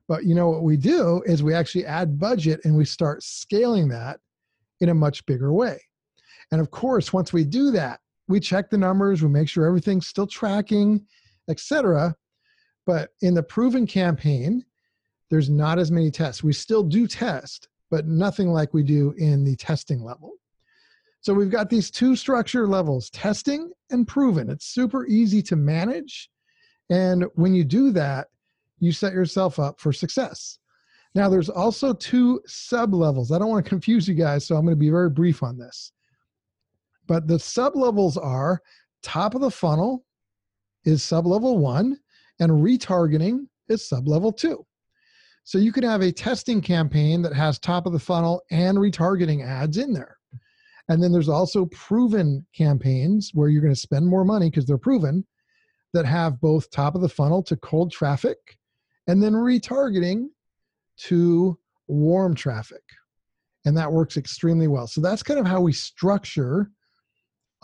But 0.10 0.26
you 0.26 0.36
know 0.36 0.50
what 0.50 0.64
we 0.64 0.76
do 0.76 1.24
is 1.26 1.42
we 1.42 1.54
actually 1.54 1.86
add 1.86 2.20
budget 2.20 2.60
and 2.66 2.76
we 2.76 2.84
start 2.84 3.24
scaling 3.24 3.88
that 3.90 4.20
in 4.82 4.90
a 4.90 4.94
much 4.94 5.26
bigger 5.26 5.54
way. 5.54 5.80
And 6.52 6.60
of 6.60 6.70
course, 6.70 7.14
once 7.14 7.32
we 7.32 7.46
do 7.46 7.72
that, 7.72 8.02
we 8.28 8.42
check 8.42 8.70
the 8.70 8.78
numbers, 8.78 9.24
we 9.24 9.30
make 9.30 9.48
sure 9.48 9.66
everything's 9.66 10.08
still 10.08 10.28
tracking, 10.28 11.06
etc. 11.50 12.14
But 12.86 13.12
in 13.22 13.36
the 13.36 13.44
proven 13.44 13.88
campaign, 13.88 14.66
there's 15.30 15.50
not 15.50 15.80
as 15.80 15.92
many 15.92 16.12
tests. 16.12 16.44
We 16.44 16.52
still 16.52 16.84
do 16.84 17.08
test, 17.08 17.70
but 17.90 18.06
nothing 18.06 18.52
like 18.52 18.74
we 18.74 18.84
do 18.84 19.14
in 19.18 19.46
the 19.46 19.56
testing 19.56 20.04
level. 20.04 20.34
So 21.28 21.34
we've 21.34 21.52
got 21.52 21.70
these 21.70 21.92
two 21.92 22.16
structure 22.16 22.66
levels 22.66 23.10
testing 23.10 23.74
and 23.90 24.08
proven. 24.08 24.50
It's 24.50 24.68
super 24.68 25.06
easy 25.08 25.42
to 25.42 25.58
manage. 25.58 26.30
And 26.90 27.26
when 27.36 27.54
you 27.54 27.66
do 27.66 27.92
that, 27.92 28.28
you 28.80 28.94
set 28.94 29.12
yourself 29.12 29.60
up 29.60 29.78
for 29.78 29.92
success. 29.92 30.60
Now, 31.16 31.28
there's 31.28 31.50
also 31.50 31.92
two 31.92 32.40
sub 32.46 32.94
levels. 32.94 33.34
I 33.34 33.40
don't 33.40 33.50
want 33.50 33.66
to 33.66 33.68
confuse 33.68 34.08
you 34.08 34.14
guys, 34.14 34.46
so 34.46 34.56
I'm 34.56 34.64
going 34.64 34.78
to 34.78 34.80
be 34.80 34.90
very 34.90 35.10
brief 35.10 35.44
on 35.44 35.58
this. 35.58 35.92
But 37.08 37.28
the 37.28 37.40
sub 37.40 37.76
levels 37.76 38.16
are 38.16 38.62
top 39.04 39.36
of 39.36 39.42
the 39.42 39.52
funnel 39.52 40.06
is 40.86 41.04
sub 41.04 41.28
level 41.28 41.58
one, 41.58 42.00
and 42.40 42.50
retargeting 42.50 43.48
is 43.68 43.86
sub 43.86 44.08
level 44.08 44.32
two. 44.32 44.66
So 45.44 45.58
you 45.58 45.74
could 45.74 45.84
have 45.84 46.04
a 46.04 46.12
testing 46.14 46.62
campaign 46.62 47.22
that 47.24 47.34
has 47.34 47.60
top 47.60 47.86
of 47.86 47.92
the 47.92 48.00
funnel 48.00 48.44
and 48.50 48.78
retargeting 48.78 49.46
ads 49.46 49.76
in 49.76 49.92
there. 49.92 50.17
And 50.90 51.04
then 51.04 51.12
there's 51.12 51.30
also 51.30 51.66
proven 51.68 52.46
campaigns 52.56 53.32
where 53.34 53.50
you're 53.50 53.62
going 53.62 53.74
to 53.74 53.80
spend 53.80 54.08
more 54.08 54.24
money 54.24 54.50
because 54.50 54.66
they're 54.66 54.78
proven 54.78 55.26
that 55.94 56.06
have 56.06 56.40
both 56.40 56.70
top 56.70 56.96
of 56.96 57.02
the 57.02 57.10
funnel 57.10 57.44
to 57.44 57.58
cold 57.58 57.92
traffic 57.92 58.58
and 59.08 59.22
then 59.22 59.34
retargeting 59.34 60.28
to 60.98 61.58
warm 61.88 62.36
traffic. 62.36 62.84
And 63.66 63.76
that 63.78 63.92
works 63.92 64.18
extremely 64.18 64.68
well. 64.68 64.88
So 64.88 65.02
that's 65.02 65.24
kind 65.24 65.40
of 65.40 65.46
how 65.48 65.62
we 65.62 65.74
structure 65.74 66.72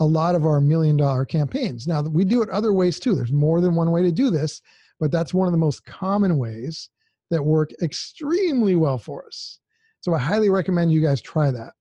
a 0.00 0.04
lot 0.04 0.34
of 0.34 0.44
our 0.44 0.60
million 0.60 0.96
dollar 0.96 1.24
campaigns. 1.24 1.86
Now, 1.86 2.02
we 2.02 2.24
do 2.24 2.42
it 2.42 2.50
other 2.50 2.72
ways 2.72 2.98
too. 2.98 3.14
There's 3.14 3.32
more 3.32 3.60
than 3.60 3.74
one 3.74 3.90
way 3.90 4.02
to 4.02 4.10
do 4.10 4.30
this, 4.30 4.60
but 5.00 5.10
that's 5.10 5.32
one 5.32 5.46
of 5.46 5.52
the 5.52 5.58
most 5.58 5.84
common 5.86 6.36
ways 6.36 6.90
that 7.30 7.42
work 7.42 7.70
extremely 7.82 8.74
well 8.74 8.98
for 8.98 9.26
us. 9.26 9.60
So 10.00 10.12
I 10.12 10.18
highly 10.18 10.50
recommend 10.50 10.92
you 10.92 11.00
guys 11.00 11.22
try 11.22 11.50
that. 11.50 11.72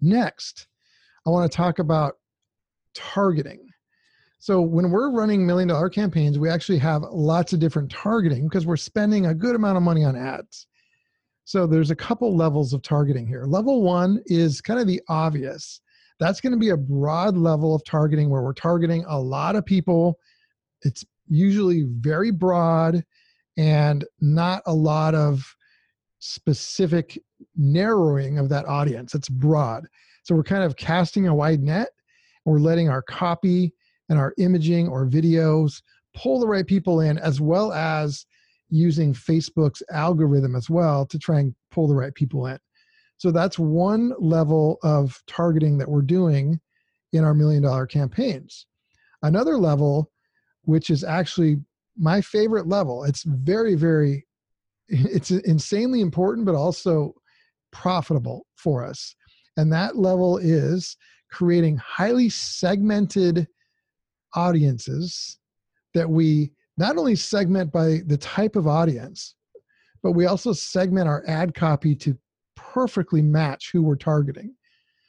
Next, 0.00 0.66
I 1.26 1.30
want 1.30 1.50
to 1.50 1.56
talk 1.56 1.78
about 1.78 2.14
targeting. 2.94 3.66
So 4.38 4.62
when 4.62 4.90
we're 4.90 5.10
running 5.10 5.46
million 5.46 5.68
dollar 5.68 5.90
campaigns, 5.90 6.38
we 6.38 6.48
actually 6.48 6.78
have 6.78 7.02
lots 7.10 7.52
of 7.52 7.60
different 7.60 7.90
targeting 7.90 8.48
because 8.48 8.64
we're 8.64 8.76
spending 8.76 9.26
a 9.26 9.34
good 9.34 9.54
amount 9.54 9.76
of 9.76 9.82
money 9.82 10.02
on 10.02 10.16
ads. 10.16 10.66
So 11.44 11.66
there's 11.66 11.90
a 11.90 11.96
couple 11.96 12.34
levels 12.34 12.72
of 12.72 12.80
targeting 12.82 13.26
here. 13.26 13.44
Level 13.44 13.82
one 13.82 14.22
is 14.26 14.60
kind 14.60 14.80
of 14.80 14.86
the 14.86 15.00
obvious. 15.08 15.80
That's 16.18 16.40
going 16.40 16.52
to 16.52 16.58
be 16.58 16.70
a 16.70 16.76
broad 16.76 17.36
level 17.36 17.74
of 17.74 17.84
targeting 17.84 18.30
where 18.30 18.42
we're 18.42 18.52
targeting 18.52 19.04
a 19.08 19.18
lot 19.18 19.56
of 19.56 19.66
people. 19.66 20.18
It's 20.82 21.04
usually 21.28 21.86
very 21.88 22.30
broad 22.30 23.04
and 23.56 24.04
not 24.20 24.62
a 24.66 24.74
lot 24.74 25.14
of 25.14 25.54
specific 26.18 27.18
narrowing 27.56 28.38
of 28.38 28.48
that 28.48 28.66
audience. 28.66 29.14
It's 29.14 29.28
broad. 29.28 29.86
So 30.22 30.34
we're 30.34 30.42
kind 30.42 30.62
of 30.62 30.76
casting 30.76 31.28
a 31.28 31.34
wide 31.34 31.62
net 31.62 31.88
and 32.44 32.52
we're 32.52 32.60
letting 32.60 32.88
our 32.88 33.02
copy 33.02 33.72
and 34.08 34.18
our 34.18 34.34
imaging 34.38 34.88
or 34.88 35.06
videos 35.06 35.82
pull 36.14 36.40
the 36.40 36.46
right 36.46 36.66
people 36.66 37.00
in, 37.00 37.18
as 37.18 37.40
well 37.40 37.72
as 37.72 38.26
using 38.68 39.12
Facebook's 39.12 39.82
algorithm 39.90 40.56
as 40.56 40.68
well 40.68 41.06
to 41.06 41.18
try 41.18 41.40
and 41.40 41.54
pull 41.70 41.88
the 41.88 41.94
right 41.94 42.14
people 42.14 42.46
in. 42.46 42.58
So 43.18 43.30
that's 43.30 43.58
one 43.58 44.12
level 44.18 44.78
of 44.82 45.22
targeting 45.26 45.78
that 45.78 45.88
we're 45.88 46.02
doing 46.02 46.60
in 47.12 47.24
our 47.24 47.34
million 47.34 47.62
dollar 47.62 47.86
campaigns. 47.86 48.66
Another 49.22 49.58
level, 49.58 50.10
which 50.62 50.90
is 50.90 51.04
actually 51.04 51.58
my 51.98 52.20
favorite 52.20 52.66
level. 52.66 53.04
It's 53.04 53.24
very, 53.24 53.74
very, 53.74 54.26
it's 54.88 55.30
insanely 55.30 56.00
important, 56.00 56.46
but 56.46 56.54
also 56.54 57.14
profitable 57.72 58.46
for 58.56 58.84
us. 58.84 59.14
And 59.56 59.72
that 59.72 59.96
level 59.96 60.38
is 60.38 60.96
creating 61.30 61.76
highly 61.76 62.28
segmented 62.28 63.46
audiences 64.34 65.38
that 65.94 66.08
we 66.08 66.52
not 66.76 66.96
only 66.96 67.16
segment 67.16 67.72
by 67.72 68.00
the 68.06 68.16
type 68.16 68.56
of 68.56 68.66
audience, 68.66 69.34
but 70.02 70.12
we 70.12 70.26
also 70.26 70.52
segment 70.52 71.08
our 71.08 71.24
ad 71.26 71.54
copy 71.54 71.94
to 71.94 72.16
perfectly 72.56 73.20
match 73.20 73.70
who 73.72 73.82
we're 73.82 73.96
targeting. 73.96 74.54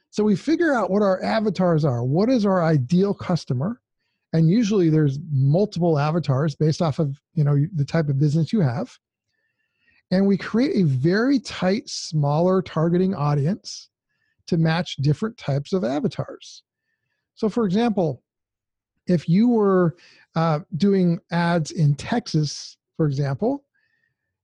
So 0.09 0.23
we 0.23 0.35
figure 0.35 0.73
out 0.73 0.91
what 0.91 1.01
our 1.01 1.23
avatars 1.23 1.85
are. 1.85 2.03
What 2.03 2.29
is 2.29 2.45
our 2.45 2.63
ideal 2.63 3.13
customer? 3.13 3.79
and 4.33 4.49
usually 4.49 4.89
there's 4.89 5.19
multiple 5.31 5.99
avatars 5.99 6.55
based 6.55 6.81
off 6.81 6.99
of 6.99 7.19
you 7.33 7.43
know 7.43 7.57
the 7.75 7.85
type 7.85 8.09
of 8.09 8.19
business 8.19 8.53
you 8.53 8.61
have 8.61 8.97
and 10.11 10.25
we 10.25 10.37
create 10.37 10.75
a 10.75 10.85
very 10.85 11.39
tight 11.39 11.89
smaller 11.89 12.61
targeting 12.61 13.15
audience 13.15 13.89
to 14.47 14.57
match 14.57 14.97
different 14.97 15.37
types 15.37 15.73
of 15.73 15.83
avatars. 15.83 16.63
So 17.35 17.49
for 17.49 17.65
example 17.65 18.23
if 19.07 19.27
you 19.27 19.49
were 19.49 19.95
uh, 20.35 20.59
doing 20.77 21.19
ads 21.31 21.71
in 21.71 21.95
texas 21.95 22.77
for 22.95 23.07
example 23.07 23.65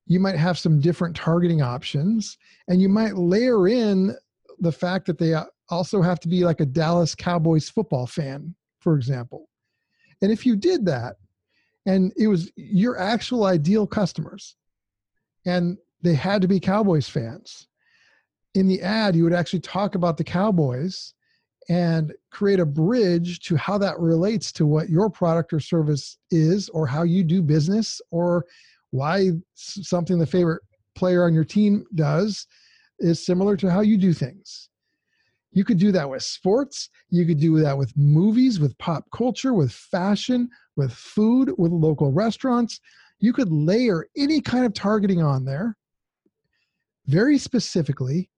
you 0.08 0.20
might 0.20 0.36
have 0.36 0.58
some 0.58 0.80
different 0.80 1.16
targeting 1.16 1.62
options 1.62 2.38
and 2.68 2.82
you 2.82 2.90
might 2.90 3.16
layer 3.16 3.68
in 3.68 4.16
the 4.60 4.72
fact 4.72 5.06
that 5.06 5.20
they 5.20 5.36
also 5.70 6.02
have 6.02 6.20
to 6.20 6.28
be 6.28 6.44
like 6.44 6.60
a 6.60 6.66
dallas 6.66 7.14
cowboys 7.14 7.70
football 7.70 8.08
fan 8.08 8.56
for 8.88 8.96
example. 8.96 9.50
And 10.22 10.32
if 10.32 10.46
you 10.46 10.56
did 10.56 10.86
that, 10.86 11.18
and 11.86 12.14
it 12.18 12.28
was 12.28 12.50
your 12.56 12.98
actual 12.98 13.44
ideal 13.44 13.86
customers, 13.86 14.56
and 15.48 15.78
they 16.04 16.14
had 16.14 16.42
to 16.44 16.48
be 16.48 16.60
Cowboys 16.60 17.10
fans, 17.10 17.68
in 18.54 18.68
the 18.68 18.82
ad, 18.82 19.16
you 19.16 19.24
would 19.24 19.34
actually 19.34 19.62
talk 19.62 19.96
about 19.96 20.18
the 20.18 20.24
Cowboys 20.24 21.14
and 21.70 22.14
create 22.32 22.60
a 22.60 22.66
bridge 22.66 23.40
to 23.40 23.56
how 23.56 23.78
that 23.78 24.00
relates 24.00 24.52
to 24.54 24.66
what 24.66 24.90
your 24.90 25.10
product 25.10 25.52
or 25.54 25.60
service 25.60 26.18
is, 26.32 26.70
or 26.70 26.86
how 26.86 27.04
you 27.04 27.24
do 27.24 27.42
business, 27.42 28.02
or 28.12 28.46
why 28.92 29.32
something 29.54 30.18
the 30.18 30.26
favorite 30.26 30.62
player 30.96 31.26
on 31.26 31.34
your 31.34 31.44
team 31.44 31.86
does 31.96 32.48
is 33.00 33.26
similar 33.26 33.56
to 33.58 33.70
how 33.70 33.82
you 33.82 33.98
do 33.98 34.14
things. 34.14 34.70
You 35.52 35.64
could 35.64 35.78
do 35.78 35.92
that 35.92 36.10
with 36.10 36.24
sports. 36.24 36.90
You 37.10 37.26
could 37.26 37.40
do 37.40 37.60
that 37.60 37.78
with 37.78 37.96
movies, 37.96 38.60
with 38.60 38.78
pop 38.78 39.06
culture, 39.14 39.54
with 39.54 39.72
fashion, 39.72 40.50
with 40.76 40.94
food, 40.94 41.52
with 41.58 41.72
local 41.72 42.12
restaurants. 42.12 42.80
You 43.20 43.34
could 43.34 43.52
layer 43.52 44.08
any 44.16 44.42
kind 44.42 44.66
of 44.66 44.74
targeting 44.74 45.22
on 45.22 45.46
there 45.46 45.76
very 47.06 47.38
specifically 47.38 48.30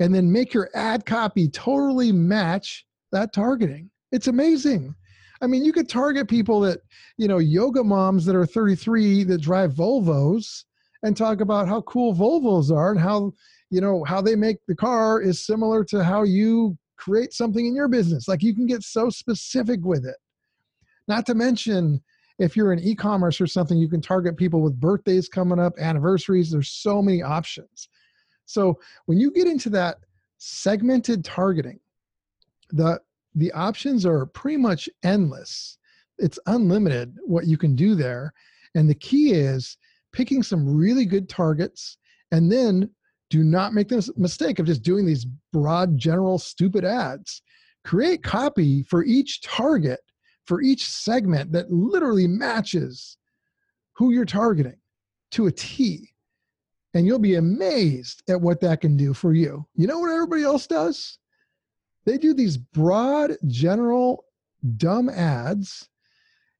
and 0.00 0.14
then 0.14 0.30
make 0.30 0.52
your 0.52 0.70
ad 0.74 1.06
copy 1.06 1.48
totally 1.48 2.12
match 2.12 2.86
that 3.12 3.32
targeting. 3.32 3.90
It's 4.12 4.26
amazing. 4.26 4.94
I 5.40 5.46
mean, 5.46 5.64
you 5.64 5.72
could 5.72 5.88
target 5.88 6.28
people 6.28 6.60
that, 6.60 6.80
you 7.16 7.28
know, 7.28 7.38
yoga 7.38 7.82
moms 7.82 8.24
that 8.26 8.36
are 8.36 8.46
33 8.46 9.24
that 9.24 9.40
drive 9.40 9.72
Volvos 9.72 10.64
and 11.02 11.16
talk 11.16 11.40
about 11.40 11.68
how 11.68 11.82
cool 11.82 12.14
Volvos 12.14 12.70
are 12.70 12.90
and 12.90 13.00
how 13.00 13.32
you 13.70 13.80
know 13.80 14.04
how 14.04 14.20
they 14.20 14.34
make 14.34 14.58
the 14.66 14.74
car 14.74 15.20
is 15.20 15.44
similar 15.44 15.84
to 15.84 16.02
how 16.02 16.22
you 16.22 16.76
create 16.96 17.32
something 17.32 17.66
in 17.66 17.74
your 17.74 17.88
business 17.88 18.28
like 18.28 18.42
you 18.42 18.54
can 18.54 18.66
get 18.66 18.82
so 18.82 19.10
specific 19.10 19.80
with 19.84 20.04
it 20.04 20.16
not 21.06 21.26
to 21.26 21.34
mention 21.34 22.02
if 22.38 22.56
you're 22.56 22.72
in 22.72 22.80
e-commerce 22.80 23.40
or 23.40 23.46
something 23.46 23.78
you 23.78 23.88
can 23.88 24.00
target 24.00 24.36
people 24.36 24.60
with 24.60 24.80
birthdays 24.80 25.28
coming 25.28 25.58
up 25.58 25.72
anniversaries 25.78 26.50
there's 26.50 26.70
so 26.70 27.02
many 27.02 27.22
options 27.22 27.88
so 28.44 28.78
when 29.06 29.18
you 29.18 29.30
get 29.30 29.46
into 29.46 29.70
that 29.70 29.98
segmented 30.38 31.24
targeting 31.24 31.78
the 32.70 33.00
the 33.34 33.52
options 33.52 34.04
are 34.06 34.26
pretty 34.26 34.56
much 34.56 34.88
endless 35.02 35.78
it's 36.18 36.38
unlimited 36.46 37.16
what 37.24 37.46
you 37.46 37.56
can 37.56 37.74
do 37.74 37.94
there. 37.94 38.32
And 38.74 38.88
the 38.88 38.94
key 38.94 39.32
is 39.32 39.76
picking 40.12 40.42
some 40.42 40.76
really 40.76 41.04
good 41.04 41.28
targets 41.28 41.96
and 42.32 42.50
then 42.50 42.90
do 43.30 43.44
not 43.44 43.74
make 43.74 43.88
the 43.88 44.10
mistake 44.16 44.58
of 44.58 44.66
just 44.66 44.82
doing 44.82 45.06
these 45.06 45.26
broad, 45.52 45.96
general, 45.96 46.38
stupid 46.38 46.84
ads. 46.84 47.42
Create 47.84 48.22
copy 48.22 48.82
for 48.82 49.04
each 49.04 49.40
target, 49.42 50.00
for 50.48 50.62
each 50.62 50.88
segment 50.88 51.52
that 51.52 51.70
literally 51.70 52.26
matches 52.26 53.18
who 53.92 54.12
you're 54.12 54.24
targeting 54.24 54.78
to 55.32 55.46
a 55.46 55.52
T. 55.52 56.10
And 56.94 57.06
you'll 57.06 57.18
be 57.18 57.34
amazed 57.34 58.22
at 58.28 58.40
what 58.40 58.60
that 58.62 58.80
can 58.80 58.96
do 58.96 59.12
for 59.12 59.34
you. 59.34 59.66
You 59.74 59.86
know 59.86 59.98
what 59.98 60.10
everybody 60.10 60.42
else 60.42 60.66
does? 60.66 61.18
They 62.06 62.16
do 62.16 62.32
these 62.32 62.56
broad, 62.56 63.36
general, 63.46 64.24
dumb 64.78 65.10
ads. 65.10 65.88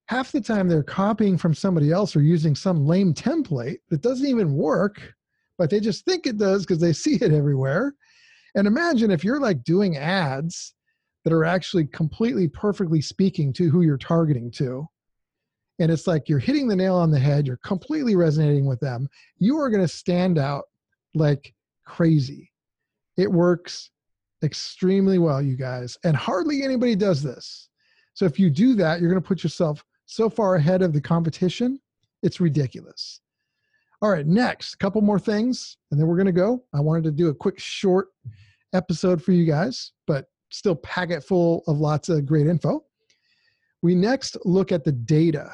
Half 0.06 0.32
the 0.32 0.40
time 0.40 0.68
they're 0.68 0.82
copying 0.82 1.38
from 1.38 1.54
somebody 1.54 1.90
else 1.90 2.14
or 2.14 2.20
using 2.20 2.54
some 2.54 2.86
lame 2.86 3.14
template 3.14 3.78
that 3.88 4.02
doesn't 4.02 4.26
even 4.26 4.52
work 4.52 5.14
but 5.58 5.70
they 5.70 5.80
just 5.80 6.04
think 6.04 6.26
it 6.26 6.38
does 6.38 6.64
because 6.64 6.80
they 6.80 6.92
see 6.94 7.16
it 7.16 7.32
everywhere. 7.32 7.94
And 8.54 8.66
imagine 8.66 9.10
if 9.10 9.22
you're 9.22 9.40
like 9.40 9.64
doing 9.64 9.98
ads 9.98 10.74
that 11.28 11.34
are 11.34 11.44
actually 11.44 11.84
completely 11.84 12.48
perfectly 12.48 13.02
speaking 13.02 13.52
to 13.52 13.68
who 13.68 13.82
you're 13.82 13.98
targeting 13.98 14.50
to. 14.50 14.88
And 15.78 15.92
it's 15.92 16.06
like 16.06 16.26
you're 16.26 16.38
hitting 16.38 16.66
the 16.66 16.74
nail 16.74 16.94
on 16.94 17.10
the 17.10 17.18
head, 17.18 17.46
you're 17.46 17.58
completely 17.58 18.16
resonating 18.16 18.64
with 18.64 18.80
them. 18.80 19.10
You 19.36 19.58
are 19.58 19.68
going 19.68 19.82
to 19.82 19.88
stand 19.88 20.38
out 20.38 20.64
like 21.14 21.52
crazy. 21.84 22.50
It 23.18 23.30
works 23.30 23.90
extremely 24.42 25.18
well, 25.18 25.42
you 25.42 25.54
guys. 25.54 25.98
And 26.02 26.16
hardly 26.16 26.62
anybody 26.62 26.96
does 26.96 27.22
this. 27.22 27.68
So 28.14 28.24
if 28.24 28.40
you 28.40 28.48
do 28.48 28.72
that, 28.76 28.98
you're 28.98 29.10
going 29.10 29.22
to 29.22 29.28
put 29.28 29.42
yourself 29.42 29.84
so 30.06 30.30
far 30.30 30.54
ahead 30.54 30.80
of 30.80 30.94
the 30.94 31.00
competition, 31.02 31.78
it's 32.22 32.40
ridiculous. 32.40 33.20
All 34.00 34.08
right, 34.08 34.26
next, 34.26 34.76
couple 34.76 35.02
more 35.02 35.18
things, 35.18 35.76
and 35.90 36.00
then 36.00 36.06
we're 36.06 36.16
going 36.16 36.24
to 36.24 36.32
go. 36.32 36.64
I 36.72 36.80
wanted 36.80 37.04
to 37.04 37.10
do 37.10 37.28
a 37.28 37.34
quick, 37.34 37.58
short 37.58 38.08
episode 38.72 39.22
for 39.22 39.32
you 39.32 39.44
guys, 39.44 39.92
but 40.06 40.24
still 40.50 40.76
pack 40.76 41.10
it 41.10 41.24
full 41.24 41.62
of 41.66 41.78
lots 41.78 42.08
of 42.08 42.26
great 42.26 42.46
info. 42.46 42.84
We 43.82 43.94
next 43.94 44.36
look 44.44 44.72
at 44.72 44.84
the 44.84 44.92
data. 44.92 45.50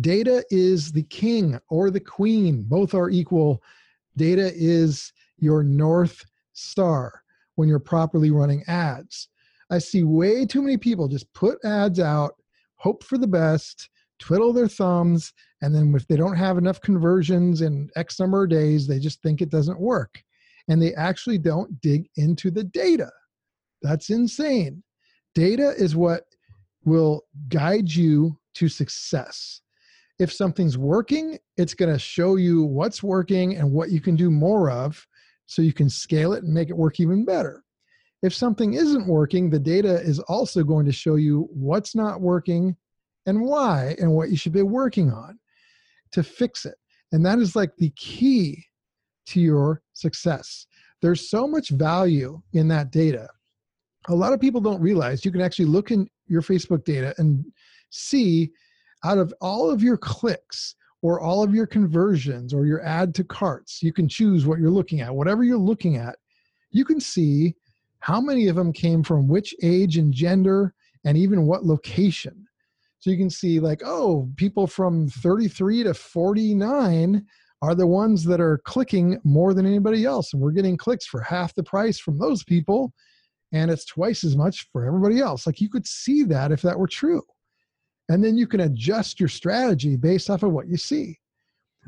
Data 0.00 0.44
is 0.50 0.92
the 0.92 1.02
king 1.04 1.58
or 1.68 1.90
the 1.90 2.00
queen, 2.00 2.62
both 2.62 2.94
are 2.94 3.10
equal. 3.10 3.62
Data 4.16 4.52
is 4.54 5.12
your 5.38 5.62
North 5.62 6.24
Star 6.52 7.22
when 7.56 7.68
you're 7.68 7.78
properly 7.78 8.30
running 8.30 8.62
ads. 8.68 9.28
I 9.70 9.78
see 9.78 10.02
way 10.02 10.44
too 10.44 10.62
many 10.62 10.76
people 10.76 11.08
just 11.08 11.32
put 11.32 11.58
ads 11.64 11.98
out, 11.98 12.34
hope 12.76 13.02
for 13.02 13.18
the 13.18 13.26
best, 13.26 13.88
twiddle 14.18 14.52
their 14.52 14.68
thumbs, 14.68 15.32
and 15.62 15.74
then 15.74 15.94
if 15.94 16.06
they 16.06 16.16
don't 16.16 16.36
have 16.36 16.58
enough 16.58 16.80
conversions 16.80 17.62
in 17.62 17.88
X 17.96 18.20
number 18.20 18.44
of 18.44 18.50
days, 18.50 18.86
they 18.86 18.98
just 18.98 19.22
think 19.22 19.40
it 19.40 19.50
doesn't 19.50 19.80
work. 19.80 20.22
And 20.68 20.80
they 20.80 20.94
actually 20.94 21.38
don't 21.38 21.80
dig 21.80 22.08
into 22.16 22.50
the 22.50 22.64
data. 22.64 23.10
That's 23.82 24.10
insane. 24.10 24.82
Data 25.34 25.74
is 25.76 25.96
what 25.96 26.24
will 26.84 27.22
guide 27.48 27.90
you 27.90 28.38
to 28.54 28.68
success. 28.68 29.60
If 30.18 30.32
something's 30.32 30.78
working, 30.78 31.38
it's 31.56 31.74
going 31.74 31.92
to 31.92 31.98
show 31.98 32.36
you 32.36 32.64
what's 32.64 33.02
working 33.02 33.56
and 33.56 33.72
what 33.72 33.90
you 33.90 34.00
can 34.00 34.14
do 34.14 34.30
more 34.30 34.70
of 34.70 35.06
so 35.46 35.62
you 35.62 35.72
can 35.72 35.88
scale 35.88 36.32
it 36.32 36.44
and 36.44 36.52
make 36.52 36.70
it 36.70 36.76
work 36.76 37.00
even 37.00 37.24
better. 37.24 37.64
If 38.22 38.34
something 38.34 38.74
isn't 38.74 39.06
working, 39.08 39.50
the 39.50 39.58
data 39.58 40.00
is 40.00 40.20
also 40.20 40.62
going 40.62 40.86
to 40.86 40.92
show 40.92 41.16
you 41.16 41.48
what's 41.52 41.94
not 41.94 42.20
working 42.20 42.76
and 43.26 43.42
why 43.42 43.96
and 43.98 44.12
what 44.12 44.30
you 44.30 44.36
should 44.36 44.52
be 44.52 44.62
working 44.62 45.10
on 45.10 45.38
to 46.12 46.22
fix 46.22 46.64
it. 46.66 46.76
And 47.10 47.26
that 47.26 47.38
is 47.38 47.56
like 47.56 47.76
the 47.76 47.90
key 47.96 48.64
to 49.26 49.40
your 49.40 49.82
success. 49.92 50.66
There's 51.00 51.28
so 51.28 51.48
much 51.48 51.70
value 51.70 52.40
in 52.52 52.68
that 52.68 52.92
data. 52.92 53.28
A 54.08 54.14
lot 54.14 54.32
of 54.32 54.40
people 54.40 54.60
don't 54.60 54.80
realize 54.80 55.24
you 55.24 55.32
can 55.32 55.40
actually 55.40 55.66
look 55.66 55.90
in 55.90 56.08
your 56.26 56.42
Facebook 56.42 56.84
data 56.84 57.14
and 57.18 57.44
see 57.90 58.50
out 59.04 59.18
of 59.18 59.32
all 59.40 59.70
of 59.70 59.82
your 59.82 59.96
clicks 59.96 60.74
or 61.02 61.20
all 61.20 61.42
of 61.42 61.54
your 61.54 61.66
conversions 61.66 62.54
or 62.54 62.64
your 62.64 62.82
add 62.84 63.14
to 63.16 63.24
carts, 63.24 63.82
you 63.82 63.92
can 63.92 64.08
choose 64.08 64.46
what 64.46 64.60
you're 64.60 64.70
looking 64.70 65.00
at. 65.00 65.14
Whatever 65.14 65.42
you're 65.42 65.58
looking 65.58 65.96
at, 65.96 66.16
you 66.70 66.84
can 66.84 67.00
see 67.00 67.54
how 67.98 68.20
many 68.20 68.48
of 68.48 68.56
them 68.56 68.72
came 68.72 69.02
from 69.02 69.28
which 69.28 69.54
age 69.62 69.96
and 69.96 70.12
gender 70.12 70.74
and 71.04 71.18
even 71.18 71.46
what 71.46 71.64
location. 71.64 72.46
So 73.00 73.10
you 73.10 73.18
can 73.18 73.30
see, 73.30 73.58
like, 73.58 73.82
oh, 73.84 74.30
people 74.36 74.68
from 74.68 75.08
33 75.08 75.82
to 75.84 75.94
49 75.94 77.26
are 77.62 77.74
the 77.74 77.86
ones 77.86 78.24
that 78.24 78.40
are 78.40 78.58
clicking 78.64 79.18
more 79.24 79.54
than 79.54 79.66
anybody 79.66 80.04
else. 80.04 80.32
And 80.32 80.40
we're 80.40 80.52
getting 80.52 80.76
clicks 80.76 81.06
for 81.06 81.20
half 81.20 81.52
the 81.54 81.64
price 81.64 81.98
from 81.98 82.18
those 82.18 82.44
people. 82.44 82.92
And 83.52 83.70
it's 83.70 83.84
twice 83.84 84.24
as 84.24 84.36
much 84.36 84.68
for 84.72 84.86
everybody 84.86 85.20
else. 85.20 85.46
Like, 85.46 85.60
you 85.60 85.68
could 85.68 85.86
see 85.86 86.22
that 86.24 86.52
if 86.52 86.62
that 86.62 86.78
were 86.78 86.86
true. 86.86 87.22
And 88.08 88.24
then 88.24 88.36
you 88.36 88.46
can 88.46 88.60
adjust 88.60 89.20
your 89.20 89.28
strategy 89.28 89.96
based 89.96 90.30
off 90.30 90.42
of 90.42 90.52
what 90.52 90.68
you 90.68 90.76
see. 90.76 91.18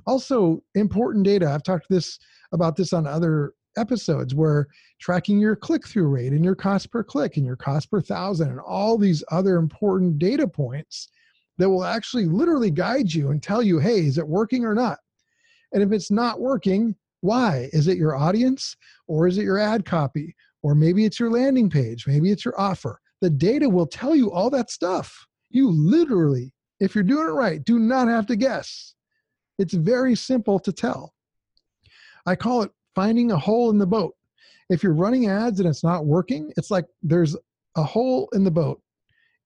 Also, 0.07 0.63
important 0.75 1.25
data. 1.25 1.51
I've 1.51 1.63
talked 1.63 1.87
this 1.89 2.19
about 2.53 2.77
this 2.77 2.93
on 2.93 3.07
other 3.07 3.55
episodes 3.77 4.35
where 4.35 4.69
tracking 5.01 5.41
your 5.41 5.57
click 5.57 5.87
through 5.87 6.09
rate 6.09 6.33
and 6.33 6.45
your 6.45 6.55
cost 6.55 6.91
per 6.91 7.03
click 7.03 7.37
and 7.37 7.47
your 7.47 7.57
cost 7.57 7.91
per 7.91 8.01
thousand 8.01 8.51
and 8.51 8.61
all 8.61 8.97
these 8.97 9.25
other 9.31 9.57
important 9.57 10.19
data 10.19 10.47
points 10.47 11.09
that 11.59 11.69
will 11.69 11.85
actually 11.85 12.27
literally 12.27 12.71
guide 12.71 13.13
you 13.13 13.31
and 13.31 13.43
tell 13.43 13.63
you, 13.63 13.79
hey, 13.79 14.01
is 14.07 14.19
it 14.19 14.27
working 14.27 14.65
or 14.65 14.75
not? 14.75 14.99
And 15.73 15.83
if 15.83 15.93
it's 15.93 16.11
not 16.11 16.41
working, 16.41 16.95
why? 17.21 17.69
Is 17.73 17.89
it 17.89 17.97
your 17.97 18.17
audience 18.17 18.77
or 19.07 19.27
is 19.27 19.39
it 19.39 19.45
your 19.45 19.59
ad 19.59 19.85
copy? 19.85 20.35
Or 20.65 20.75
maybe 20.75 21.05
it's 21.05 21.21
your 21.21 21.31
landing 21.31 21.69
page, 21.69 22.07
maybe 22.07 22.33
it's 22.33 22.45
your 22.45 22.59
offer. 22.59 22.99
The 23.21 23.29
data 23.29 23.69
will 23.69 23.87
tell 23.87 24.17
you 24.17 24.33
all 24.33 24.49
that 24.51 24.71
stuff. 24.71 25.27
You 25.51 25.71
literally, 25.71 26.55
if 26.81 26.95
you're 26.95 27.05
doing 27.05 27.29
it 27.29 27.33
right, 27.33 27.63
do 27.63 27.79
not 27.79 28.09
have 28.09 28.27
to 28.29 28.37
guess. 28.37 28.95
It's 29.59 29.75
very 29.75 30.17
simple 30.17 30.59
to 30.61 30.73
tell. 30.73 31.13
I 32.25 32.35
call 32.35 32.63
it 32.63 32.71
finding 32.95 33.31
a 33.31 33.39
hole 33.39 33.71
in 33.71 33.77
the 33.77 33.87
boat. 33.87 34.15
If 34.71 34.83
you're 34.83 34.95
running 34.95 35.29
ads 35.29 35.61
and 35.61 35.69
it's 35.69 35.85
not 35.85 36.07
working, 36.07 36.51
it's 36.57 36.71
like 36.71 36.87
there's 37.03 37.37
a 37.77 37.83
hole 37.83 38.31
in 38.33 38.43
the 38.43 38.51
boat 38.51 38.81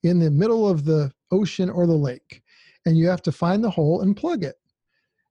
in 0.04 0.20
the 0.20 0.30
middle 0.30 0.68
of 0.68 0.84
the 0.84 1.10
ocean 1.32 1.68
or 1.68 1.84
the 1.88 1.92
lake, 1.92 2.42
and 2.86 2.96
you 2.96 3.08
have 3.08 3.22
to 3.22 3.32
find 3.32 3.64
the 3.64 3.70
hole 3.70 4.02
and 4.02 4.16
plug 4.16 4.44
it. 4.44 4.54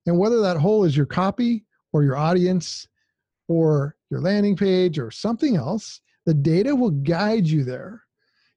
And 0.06 0.20
whether 0.20 0.42
that 0.42 0.58
hole 0.58 0.84
is 0.84 0.98
your 0.98 1.06
copy 1.06 1.64
or 1.94 2.04
your 2.04 2.18
audience 2.18 2.90
or 3.48 3.96
your 4.10 4.22
landing 4.22 4.56
page 4.56 5.00
or 5.00 5.12
something 5.12 5.56
else, 5.56 6.02
the 6.26 6.34
data 6.34 6.76
will 6.76 6.92
guide 6.92 7.48
you 7.48 7.64
there. 7.64 8.04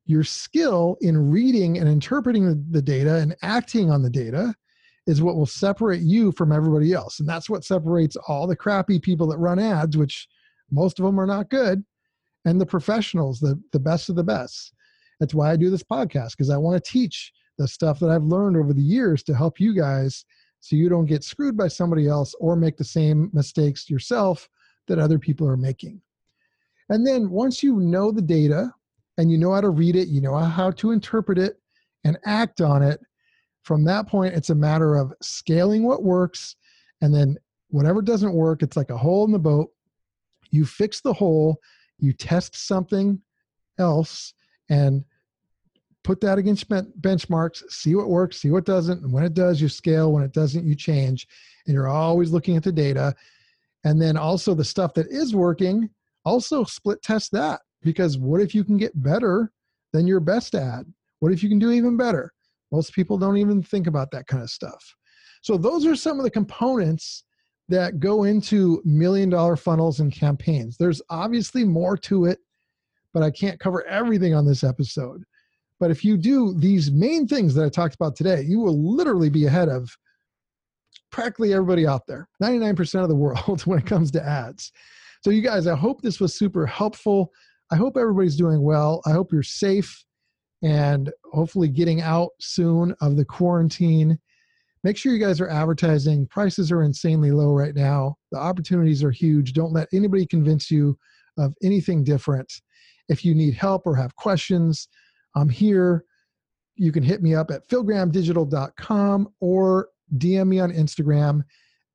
Your 0.07 0.25
skill 0.25 0.97
in 1.01 1.31
reading 1.31 1.79
and 1.79 1.89
interpreting 1.89 2.47
the, 2.47 2.65
the 2.71 2.83
data 2.83 3.17
and 3.17 3.37
acting 3.43 3.91
on 3.91 4.03
the 4.03 4.11
data 4.11 4.55
is 5.07 5.23
what 5.23 5.37
will 5.37 5.47
separate 5.47 6.03
you 6.03 6.33
from 6.33 6.53
everybody 6.53 6.93
else. 6.93 7.21
And 7.21 7.29
that's 7.29 7.49
what 7.49 7.65
separates 7.65 8.17
all 8.29 8.47
the 8.47 8.57
crappy 8.57 8.99
people 8.99 9.27
that 9.29 9.39
run 9.39 9.59
ads, 9.59 9.97
which 9.97 10.29
most 10.71 10.99
of 10.99 11.05
them 11.05 11.19
are 11.19 11.27
not 11.27 11.51
good, 11.51 11.85
and 12.45 12.61
the 12.61 12.67
professionals, 12.67 13.41
the, 13.41 13.61
the 13.73 13.81
best 13.81 14.09
of 14.09 14.17
the 14.17 14.25
best. 14.25 14.73
That's 15.19 15.35
why 15.35 15.51
I 15.51 15.57
do 15.57 15.71
this 15.71 15.83
podcast, 15.83 16.33
because 16.33 16.51
I 16.51 16.57
want 16.57 16.83
to 16.83 16.91
teach 16.91 17.33
the 17.59 17.69
stuff 17.69 18.01
that 18.01 18.11
I've 18.11 18.25
learned 18.25 18.57
over 18.57 18.73
the 18.73 18.81
years 18.83 19.23
to 19.25 19.35
help 19.35 19.61
you 19.61 19.75
guys 19.75 20.25
so 20.61 20.77
you 20.77 20.89
don't 20.89 21.07
get 21.07 21.25
screwed 21.25 21.57
by 21.57 21.69
somebody 21.69 22.07
else 22.07 22.35
or 22.41 22.57
make 22.57 22.77
the 22.77 22.85
same 22.85 23.31
mistakes 23.33 23.91
yourself 23.91 24.49
that 24.91 24.99
other 24.99 25.19
people 25.19 25.49
are 25.49 25.57
making. 25.57 26.03
And 26.91 27.07
then 27.07 27.31
once 27.31 27.63
you 27.63 27.77
know 27.77 28.11
the 28.11 28.21
data 28.21 28.75
and 29.17 29.31
you 29.31 29.39
know 29.39 29.55
how 29.55 29.61
to 29.61 29.71
read 29.71 29.97
it, 29.97 30.09
you 30.09 30.21
know 30.21 30.37
how 30.37 30.73
to 30.73 30.91
interpret 30.91 31.39
it 31.39 31.61
and 32.05 32.19
act 32.27 32.61
on 32.61 32.83
it, 32.83 33.01
from 33.63 33.85
that 33.85 34.09
point, 34.09 34.35
it's 34.35 34.51
a 34.51 34.55
matter 34.55 34.97
of 34.97 35.13
scaling 35.23 35.85
what 35.85 36.03
works. 36.03 36.57
And 37.01 37.15
then 37.15 37.37
whatever 37.69 38.03
doesn't 38.03 38.35
work, 38.35 38.63
it's 38.63 38.77
like 38.77 38.91
a 38.91 38.97
hole 38.97 39.25
in 39.25 39.33
the 39.33 39.39
boat. 39.39 39.71
You 40.51 40.65
fix 40.67 41.01
the 41.01 41.13
hole, 41.13 41.61
you 41.99 42.13
test 42.13 42.57
something 42.57 43.21
else, 43.79 44.35
and 44.69 45.05
put 46.03 46.21
that 46.23 46.39
against 46.39 46.69
benchmarks, 46.69 47.63
see 47.71 47.95
what 47.95 48.09
works, 48.09 48.39
see 48.39 48.51
what 48.51 48.65
doesn't. 48.65 49.03
And 49.03 49.13
when 49.13 49.25
it 49.25 49.35
does, 49.35 49.61
you 49.61 49.69
scale. 49.69 50.13
When 50.13 50.25
it 50.25 50.33
doesn't, 50.33 50.67
you 50.67 50.75
change. 50.75 51.29
And 51.67 51.75
you're 51.75 51.89
always 51.89 52.31
looking 52.31 52.57
at 52.57 52.65
the 52.65 52.73
data. 52.73 53.15
And 53.85 54.01
then 54.01 54.17
also 54.17 54.55
the 54.55 54.65
stuff 54.65 54.95
that 54.95 55.07
is 55.09 55.35
working, 55.35 55.91
also 56.25 56.65
split 56.65 57.03
test 57.03 57.33
that. 57.33 57.61
Because 57.83 58.19
what 58.19 58.41
if 58.41 58.55
you 58.55 58.63
can 58.63 58.77
get 58.77 59.03
better 59.03 59.51
than 59.93 60.07
your 60.07 60.21
best 60.21 60.55
ad? 60.55 60.85
What 61.21 61.33
if 61.33 61.43
you 61.43 61.49
can 61.49 61.59
do 61.59 61.71
even 61.71 61.97
better? 61.97 62.33
Most 62.73 62.93
people 62.93 63.19
don't 63.19 63.39
even 63.39 63.63
think 63.63 63.87
about 63.87 64.11
that 64.13 64.27
kind 64.27 64.43
of 64.43 64.51
stuff. 64.51 64.95
So, 65.43 65.57
those 65.57 65.87
are 65.87 65.97
some 65.97 66.19
of 66.19 66.25
the 66.25 66.31
components 66.31 67.25
that 67.69 68.01
go 68.01 68.25
into 68.25 68.83
million 68.85 69.31
dollar 69.31 69.57
funnels 69.57 70.01
and 70.01 70.13
campaigns. 70.13 70.77
There's 70.77 71.01
obviously 71.09 71.65
more 71.65 71.97
to 71.99 72.27
it, 72.27 72.39
but 73.15 73.23
I 73.23 73.31
can't 73.31 73.61
cover 73.61 73.87
everything 73.87 74.35
on 74.35 74.45
this 74.45 74.63
episode. 74.63 75.23
But 75.79 75.91
if 75.91 76.05
you 76.05 76.19
do 76.19 76.53
these 76.59 76.91
main 76.91 77.27
things 77.27 77.55
that 77.55 77.65
I 77.65 77.69
talked 77.71 77.95
about 77.95 78.15
today, 78.15 78.43
you 78.43 78.61
will 78.61 78.97
literally 78.97 79.31
be 79.31 79.47
ahead 79.47 79.69
of 79.69 79.89
practically 81.11 81.53
everybody 81.53 81.87
out 81.87 82.07
there 82.07 82.29
99% 82.43 83.03
of 83.03 83.09
the 83.09 83.17
world 83.17 83.63
when 83.67 83.79
it 83.79 83.87
comes 83.87 84.11
to 84.13 84.23
ads. 84.23 84.73
So, 85.23 85.31
you 85.31 85.43
guys, 85.43 85.67
I 85.67 85.77
hope 85.77 86.01
this 86.01 86.21
was 86.21 86.35
super 86.35 86.67
helpful. 86.67 87.31
I 87.71 87.77
hope 87.77 87.97
everybody's 87.97 88.37
doing 88.37 88.63
well. 88.63 89.03
I 89.07 89.11
hope 89.11 89.33
you're 89.33 89.43
safe 89.43 90.05
and 90.63 91.11
hopefully 91.33 91.69
getting 91.69 92.01
out 92.03 92.31
soon 92.41 92.95
of 93.01 93.17
the 93.17 93.25
quarantine. 93.25 94.19
Make 94.83 94.97
sure 94.97 95.13
you 95.13 95.19
guys 95.19 95.41
are 95.41 95.49
advertising. 95.49 96.27
Prices 96.27 96.73
are 96.73 96.83
insanely 96.83 97.33
low 97.33 97.53
right 97.53 97.75
now. 97.75 98.17
The 98.33 98.39
opportunities 98.39 99.05
are 99.05 99.11
huge. 99.11 99.53
Don't 99.53 99.73
let 99.73 99.89
anybody 99.93 100.27
convince 100.27 100.71
you 100.71 100.99
of 101.39 101.55
anything 101.63 102.03
different. 102.03 102.51
If 103.09 103.25
you 103.25 103.35
need 103.35 103.55
help 103.55 103.87
or 103.87 103.95
have 103.97 104.17
questions, 104.17 104.89
I'm 105.37 105.49
here. 105.49 106.05
You 106.77 106.93
can 106.93 107.03
hit 107.03 107.23
me 107.23 107.35
up 107.35 107.51
at 107.51 107.69
philgrahamdigital.com 107.69 109.29
or 109.41 109.89
DM 110.19 110.49
me 110.49 110.61
on 110.61 110.73
Instagram 110.73 111.43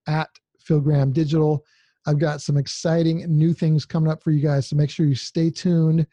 at 0.07 0.29
philgrahamdigital. 0.67 1.59
I've 2.07 2.19
got 2.19 2.41
some 2.41 2.57
exciting 2.57 3.25
new 3.27 3.53
things 3.53 3.85
coming 3.85 4.11
up 4.11 4.23
for 4.23 4.31
you 4.31 4.41
guys, 4.41 4.67
so 4.67 4.75
make 4.75 4.89
sure 4.89 5.05
you 5.05 5.15
stay 5.15 5.49
tuned 5.49 6.05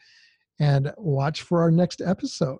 and 0.59 0.91
watch 0.97 1.43
for 1.43 1.61
our 1.61 1.71
next 1.71 2.01
episode. 2.01 2.59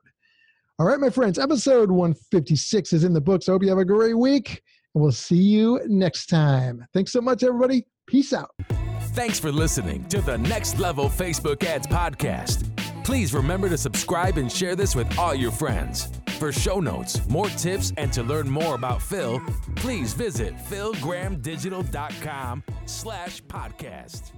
All 0.79 0.88
right, 0.88 0.99
my 0.99 1.10
friends, 1.10 1.38
episode 1.38 1.91
156 1.91 2.93
is 2.93 3.03
in 3.03 3.13
the 3.13 3.21
books. 3.21 3.47
I 3.47 3.53
hope 3.53 3.63
you 3.63 3.69
have 3.69 3.77
a 3.77 3.86
great 3.86 4.17
week, 4.17 4.62
and 4.93 5.03
we'll 5.03 5.12
see 5.12 5.36
you 5.36 5.79
next 5.88 6.27
time. 6.27 6.86
Thanks 6.93 7.12
so 7.12 7.21
much, 7.21 7.43
everybody. 7.43 7.86
Peace 8.08 8.34
out. 8.34 8.51
Thanks 9.13 9.39
for 9.39 9.51
listening 9.51 10.06
to 10.06 10.21
the 10.21 10.38
Next 10.38 10.79
Level 10.79 11.10
Facebook 11.10 11.63
Ads 11.63 11.88
Podcast. 11.88 12.69
Please 13.03 13.34
remember 13.34 13.69
to 13.69 13.77
subscribe 13.77 14.38
and 14.38 14.51
share 14.51 14.75
this 14.75 14.95
with 14.95 15.19
all 15.19 15.36
your 15.36 15.51
friends. 15.51 16.22
For 16.43 16.51
show 16.51 16.82
notes, 16.82 17.25
more 17.29 17.47
tips, 17.47 17.93
and 17.95 18.12
to 18.12 18.21
learn 18.21 18.49
more 18.49 18.75
about 18.75 19.01
Phil, 19.01 19.41
please 19.77 20.12
visit 20.12 20.53
philgrahamdigital.com 20.69 22.63
slash 22.86 23.41
podcast. 23.43 24.34